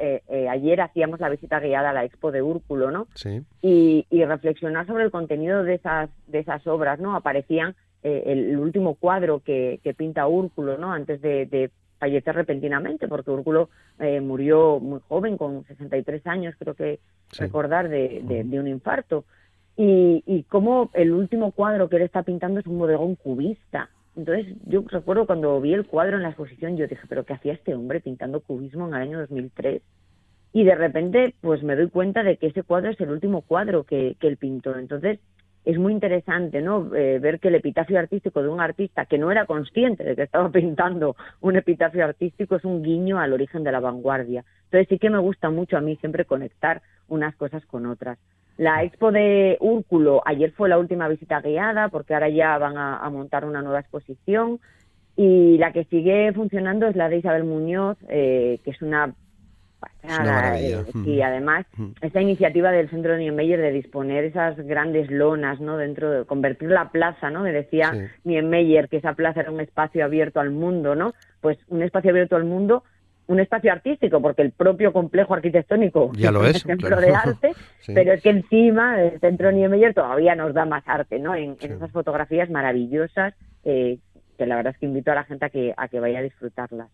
ayer 0.50 0.82
hacíamos 0.82 1.20
la 1.20 1.30
visita 1.30 1.60
guiada 1.60 1.92
a 1.92 1.94
la 1.94 2.06
Expo 2.06 2.32
de 2.32 2.42
Úrculo, 2.42 2.90
¿no? 2.90 3.06
Sí. 3.14 3.44
Y, 3.62 4.08
y 4.10 4.26
reflexionar 4.26 4.88
sobre 4.88 5.04
el 5.04 5.12
contenido 5.12 5.64
de 5.64 5.76
esas, 5.76 6.10
de 6.26 6.40
esas 6.40 6.66
obras, 6.66 7.00
¿no? 7.00 7.16
Aparecían 7.16 7.76
el 8.02 8.58
último 8.58 8.96
cuadro 8.96 9.42
que, 9.46 9.80
que 9.84 9.94
pinta 9.94 10.26
Úrculo, 10.26 10.80
¿no? 10.80 10.92
Antes 10.92 11.22
de, 11.22 11.46
de 11.46 11.70
fallece 12.04 12.34
repentinamente, 12.34 13.08
porque 13.08 13.32
Úrculo 13.32 13.70
eh, 13.98 14.20
murió 14.20 14.82
muy 14.82 15.00
joven, 15.08 15.38
con 15.38 15.64
63 15.64 16.28
años, 16.28 16.54
creo 16.60 16.74
que 16.74 17.00
recordar, 17.38 17.88
de, 17.88 18.44
de, 18.46 18.60
un 18.60 18.68
infarto. 18.68 19.24
Y, 19.78 20.22
y 20.28 20.44
como 20.44 20.92
el 20.94 21.14
último 21.14 21.54
cuadro 21.54 21.88
que 21.88 21.96
él 21.96 22.02
está 22.02 22.24
pintando 22.24 22.60
es 22.60 22.68
un 22.68 22.78
bodegón 22.78 23.16
cubista. 23.16 23.90
Entonces, 24.18 24.54
yo 24.66 24.84
recuerdo 24.86 25.26
cuando 25.26 25.62
vi 25.62 25.74
el 25.74 25.86
cuadro 25.86 26.18
en 26.18 26.24
la 26.24 26.30
exposición, 26.30 26.76
yo 26.76 26.88
dije, 26.88 27.08
¿pero 27.08 27.24
qué 27.24 27.34
hacía 27.34 27.54
este 27.54 27.74
hombre 27.74 28.02
pintando 28.02 28.42
cubismo 28.42 28.86
en 28.90 28.96
el 28.96 29.02
año 29.02 29.20
2003? 29.20 29.82
Y 30.52 30.66
de 30.66 30.76
repente, 30.76 31.36
pues 31.40 31.64
me 31.64 31.78
doy 31.78 31.90
cuenta 31.90 32.22
de 32.22 32.36
que 32.36 32.48
ese 32.48 32.64
cuadro 32.64 32.92
es 32.92 33.00
el 33.00 33.12
último 33.12 33.44
cuadro 33.44 33.86
que, 33.86 34.18
que 34.20 34.28
él 34.28 34.36
pintó. 34.36 34.78
Entonces, 34.78 35.20
es 35.66 35.78
muy 35.78 35.94
interesante 35.94 36.62
¿no? 36.62 36.94
Eh, 36.96 37.20
ver 37.20 37.40
que 37.40 37.48
el 37.48 37.56
epitafio 37.56 38.00
artístico 38.00 38.42
de 38.42 38.50
un 38.50 38.62
artista 38.62 39.06
que 39.06 39.18
no 39.18 39.32
era 39.32 39.46
consciente 39.46 40.04
de 40.04 40.16
que 40.16 40.24
estaba 40.24 40.50
pintando 40.52 41.16
un 41.42 41.56
epitafio 41.56 42.04
artístico 42.04 42.56
es 42.56 42.66
un 42.66 42.84
guiño 42.84 43.20
al 43.20 43.34
origen 43.34 43.64
de 43.64 43.72
la 43.72 43.80
vanguardia. 43.80 44.44
Entonces 44.66 44.88
sí 44.90 45.00
que 45.00 45.10
me 45.10 45.20
gusta 45.20 45.50
mucho 45.50 45.78
a 45.78 45.82
mí 45.82 45.96
siempre 45.98 46.26
conectar 46.26 46.82
unas 47.08 47.36
cosas 47.36 47.66
con 47.66 47.86
otras. 47.86 48.18
La 48.58 48.84
expo 48.84 49.12
de 49.12 49.58
Úrculo, 49.62 50.22
ayer 50.26 50.52
fue 50.52 50.70
la 50.70 50.78
última 50.78 51.08
visita 51.08 51.42
guiada 51.42 51.90
porque 51.90 52.14
ahora 52.14 52.30
ya 52.30 52.58
van 52.60 52.78
a 52.78 53.10
montar 53.10 53.46
una 53.46 53.64
nueva 53.64 53.80
exposición 53.80 54.60
y 55.16 55.58
la 55.58 55.72
que 55.72 55.86
sigue 55.86 56.32
funcionando 56.34 56.88
es 56.88 56.96
la 56.96 57.10
de 57.10 57.18
Isabel 57.18 57.44
Muñoz, 57.44 57.98
eh, 58.10 58.60
que 58.64 58.72
es 58.72 58.82
una 58.82 59.14
eh, 60.04 60.84
y 61.06 61.22
además 61.22 61.66
esta 62.02 62.22
iniciativa 62.22 62.72
del 62.72 62.90
Centro 62.90 63.18
Niemeyer 63.18 63.60
de 63.60 63.72
disponer 63.72 64.24
esas 64.24 64.58
grandes 64.58 65.10
lonas, 65.10 65.60
¿no? 65.60 65.78
Dentro 65.78 66.12
de 66.12 66.26
convertir 66.26 66.70
la 66.70 66.90
plaza, 66.90 67.30
¿no? 67.30 67.42
Me 67.42 67.52
decía 67.52 68.12
Niemeyer 68.24 68.90
que 68.90 68.98
esa 68.98 69.14
plaza 69.14 69.42
era 69.42 69.52
un 69.52 69.62
espacio 69.62 70.04
abierto 70.04 70.40
al 70.40 70.52
mundo, 70.52 70.96
¿no? 70.96 71.14
Pues 71.42 71.58
un 71.68 71.82
espacio 71.84 72.12
abierto 72.12 72.36
al 72.36 72.46
mundo 72.46 72.84
un 73.26 73.40
espacio 73.40 73.72
artístico, 73.72 74.22
porque 74.22 74.42
el 74.42 74.52
propio 74.52 74.92
complejo 74.92 75.34
arquitectónico 75.34 76.12
ya 76.14 76.32
lo 76.32 76.46
es, 76.46 76.66
un 76.66 76.72
ejemplo 76.72 77.00
de 77.00 77.14
arte, 77.14 77.54
pero 77.88 78.14
es 78.14 78.22
que 78.22 78.30
encima 78.30 79.02
el 79.02 79.20
centro 79.20 79.52
Niemeyer 79.52 79.94
todavía 79.94 80.36
nos 80.36 80.54
da 80.54 80.66
más 80.66 80.84
arte, 80.88 81.20
¿no? 81.20 81.36
En, 81.36 81.58
esas 81.60 81.92
fotografías 81.92 82.50
maravillosas 82.50 83.34
eh, 83.64 84.00
que 84.38 84.46
la 84.46 84.56
verdad 84.56 84.74
es 84.74 84.80
que 84.80 84.86
invito 84.88 85.12
a 85.12 85.16
la 85.16 85.24
gente 85.24 85.46
a 85.46 85.50
que, 85.50 85.74
a 85.76 85.88
que 85.88 86.00
vaya 86.00 86.20
a 86.20 86.24
disfrutarlas. 86.24 86.90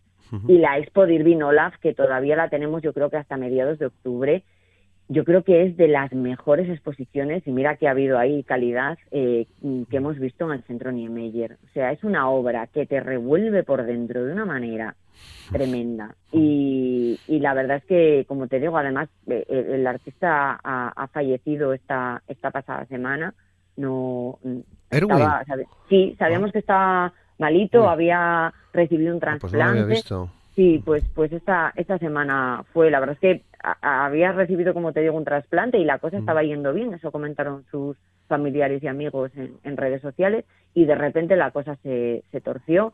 Y 0.46 0.58
la 0.58 0.78
Expo 0.78 1.06
de 1.06 1.14
Irving 1.14 1.42
Olaf, 1.42 1.74
que 1.80 1.94
todavía 1.94 2.36
la 2.36 2.48
tenemos 2.48 2.82
yo 2.82 2.92
creo 2.92 3.10
que 3.10 3.16
hasta 3.16 3.36
mediados 3.36 3.78
de 3.78 3.86
octubre, 3.86 4.44
yo 5.10 5.24
creo 5.24 5.42
que 5.42 5.64
es 5.64 5.76
de 5.76 5.88
las 5.88 6.12
mejores 6.12 6.68
exposiciones, 6.68 7.44
y 7.44 7.50
mira 7.50 7.76
que 7.76 7.88
ha 7.88 7.90
habido 7.90 8.16
ahí 8.16 8.44
calidad, 8.44 8.96
eh, 9.10 9.46
que 9.90 9.96
hemos 9.96 10.20
visto 10.20 10.44
en 10.44 10.52
el 10.52 10.62
Centro 10.62 10.92
Niemeyer. 10.92 11.58
O 11.64 11.72
sea, 11.74 11.90
es 11.90 12.04
una 12.04 12.30
obra 12.30 12.68
que 12.68 12.86
te 12.86 13.00
revuelve 13.00 13.64
por 13.64 13.82
dentro 13.82 14.24
de 14.24 14.32
una 14.32 14.44
manera 14.44 14.94
tremenda. 15.50 16.14
Y, 16.30 17.18
la 17.26 17.54
verdad 17.54 17.78
es 17.78 17.84
que, 17.86 18.24
como 18.28 18.46
te 18.46 18.60
digo, 18.60 18.78
además, 18.78 19.08
eh, 19.26 19.44
el, 19.48 19.84
artista 19.84 20.60
ha, 20.62 21.08
fallecido 21.08 21.72
esta, 21.72 22.22
esta 22.28 22.52
pasada 22.52 22.86
semana. 22.86 23.34
No, 23.76 24.38
estaba, 24.90 25.44
sí, 25.88 26.14
sabíamos 26.20 26.50
ah. 26.50 26.52
que 26.52 26.58
estaba 26.60 27.12
malito, 27.40 27.88
había 27.88 28.52
recibido 28.72 29.14
un 29.16 29.20
ah, 29.24 29.36
pues 29.40 29.52
trasplante. 29.52 30.02
Sí, 30.54 30.82
pues, 30.84 31.04
pues 31.14 31.32
esta, 31.32 31.72
esta 31.76 31.98
semana 31.98 32.64
fue, 32.72 32.90
la 32.90 33.00
verdad 33.00 33.14
es 33.14 33.20
que 33.20 33.42
había 33.80 34.32
recibido, 34.32 34.74
como 34.74 34.92
te 34.92 35.00
digo, 35.00 35.16
un 35.16 35.24
trasplante 35.24 35.78
y 35.78 35.84
la 35.84 35.98
cosa 35.98 36.16
mm. 36.16 36.20
estaba 36.20 36.42
yendo 36.42 36.72
bien, 36.72 36.92
eso 36.92 37.10
comentaron 37.10 37.64
sus 37.70 37.96
familiares 38.28 38.82
y 38.82 38.86
amigos 38.86 39.30
en, 39.36 39.54
en 39.64 39.76
redes 39.76 40.02
sociales 40.02 40.44
y 40.74 40.84
de 40.84 40.94
repente 40.94 41.36
la 41.36 41.50
cosa 41.50 41.76
se, 41.82 42.22
se 42.30 42.40
torció 42.40 42.92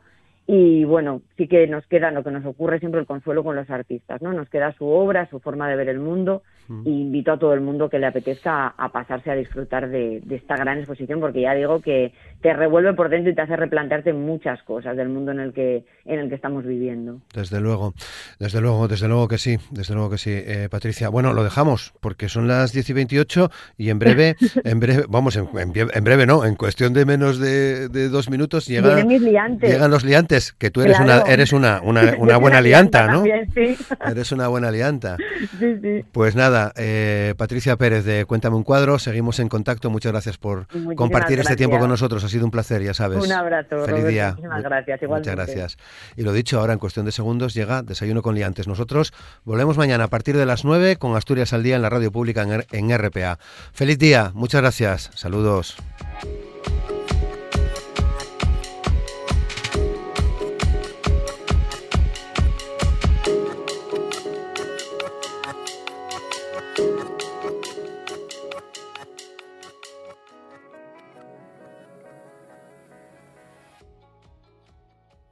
y 0.49 0.85
bueno, 0.85 1.21
sí 1.35 1.45
que 1.49 1.67
nos 1.67 1.85
queda 1.87 2.09
lo 2.09 2.23
que 2.23 2.31
nos 2.31 2.45
ocurre 2.45 2.79
siempre 2.79 3.01
el 3.01 3.05
consuelo 3.05 3.43
con 3.43 3.57
los 3.57 3.69
artistas, 3.69 4.21
¿no? 4.21 4.31
Nos 4.31 4.49
queda 4.49 4.71
su 4.77 4.87
obra, 4.87 5.29
su 5.29 5.41
forma 5.41 5.69
de 5.69 5.75
ver 5.75 5.89
el 5.89 5.99
mundo 5.99 6.41
y 6.83 6.89
invito 6.89 7.31
a 7.31 7.39
todo 7.39 7.53
el 7.53 7.61
mundo 7.61 7.89
que 7.89 7.97
le 7.97 8.07
apetezca 8.07 8.67
a, 8.67 8.91
pasarse 8.91 9.31
a 9.31 9.35
disfrutar 9.35 9.89
de, 9.89 10.21
esta 10.29 10.57
gran 10.57 10.79
exposición 10.79 11.21
porque 11.21 11.41
ya 11.41 11.53
digo 11.53 11.81
que 11.81 12.13
te 12.41 12.53
revuelve 12.53 12.93
por 12.93 13.07
dentro 13.07 13.31
y 13.31 13.35
te 13.35 13.41
hace 13.41 13.55
replantearte 13.55 14.11
muchas 14.11 14.61
cosas 14.63 14.97
del 14.97 15.07
mundo 15.07 15.31
en 15.31 15.39
el 15.39 15.53
que 15.53 15.85
en 16.05 16.19
el 16.19 16.29
que 16.29 16.35
estamos 16.35 16.65
viviendo. 16.65 17.19
Desde 17.33 17.61
luego, 17.61 17.93
desde 18.39 18.61
luego, 18.61 18.87
desde 18.87 19.07
luego 19.07 19.27
que 19.27 19.37
sí, 19.37 19.57
desde 19.71 19.93
luego 19.93 20.09
que 20.09 20.17
sí, 20.17 20.31
eh, 20.31 20.67
Patricia. 20.69 21.09
Bueno, 21.09 21.33
lo 21.33 21.43
dejamos 21.43 21.93
porque 22.01 22.29
son 22.29 22.47
las 22.47 22.71
10 22.73 22.89
y 22.89 22.93
28 22.93 23.51
y 23.77 23.89
en 23.89 23.99
breve, 23.99 24.35
en 24.63 24.79
breve, 24.79 25.05
vamos, 25.09 25.35
en, 25.37 26.03
breve 26.03 26.25
no, 26.25 26.45
en 26.45 26.55
cuestión 26.55 26.93
de 26.93 27.05
menos 27.05 27.39
de, 27.39 27.87
dos 28.09 28.29
minutos 28.29 28.67
llegan, 28.67 29.07
llegan 29.07 29.91
los 29.91 30.03
liantes 30.03 30.36
que 30.57 30.71
tú 30.71 30.81
eres 30.81 30.99
una 30.99 31.21
eres 31.21 31.53
una, 31.53 31.81
una, 31.81 32.15
una 32.17 32.37
buena 32.37 32.61
lianta, 32.61 33.07
¿no? 33.07 33.23
Eres 33.25 34.31
una 34.31 34.47
buena 34.47 34.71
lianta. 34.71 35.17
Sí, 35.59 35.75
sí. 35.81 36.05
Pues 36.11 36.35
nada, 36.35 36.71
eh, 36.75 37.33
Patricia 37.37 37.77
Pérez 37.77 38.03
de 38.05 38.25
Cuéntame 38.25 38.55
un 38.55 38.63
cuadro, 38.63 38.99
seguimos 38.99 39.39
en 39.39 39.49
contacto. 39.49 39.89
Muchas 39.89 40.11
gracias 40.11 40.37
por 40.37 40.67
compartir 40.95 41.39
este 41.39 41.55
tiempo 41.55 41.79
con 41.79 41.89
nosotros. 41.89 42.23
Ha 42.23 42.29
sido 42.29 42.45
un 42.45 42.51
placer, 42.51 42.83
ya 42.83 42.93
sabes. 42.93 43.23
Un 43.23 43.31
abrazo. 43.31 43.85
Feliz 43.85 44.05
día. 44.05 44.31
Muchísimas 44.31 44.63
gracias. 44.63 45.01
Igualmente. 45.01 45.31
Muchas 45.31 45.45
gracias. 45.47 45.77
Y 46.15 46.23
lo 46.23 46.33
dicho, 46.33 46.59
ahora 46.59 46.73
en 46.73 46.79
cuestión 46.79 47.05
de 47.05 47.11
segundos 47.11 47.53
llega 47.53 47.81
Desayuno 47.81 48.21
con 48.21 48.35
Liantes. 48.35 48.67
Nosotros 48.67 49.13
volvemos 49.45 49.77
mañana 49.77 50.05
a 50.05 50.07
partir 50.09 50.37
de 50.37 50.45
las 50.45 50.65
9 50.65 50.97
con 50.97 51.15
Asturias 51.15 51.53
al 51.53 51.63
Día 51.63 51.75
en 51.75 51.81
la 51.81 51.89
radio 51.89 52.11
pública 52.11 52.43
en, 52.43 52.65
en 52.71 52.97
RPA. 52.97 53.39
Feliz 53.73 53.97
día, 53.97 54.31
muchas 54.33 54.61
gracias. 54.61 55.09
Saludos. 55.15 55.77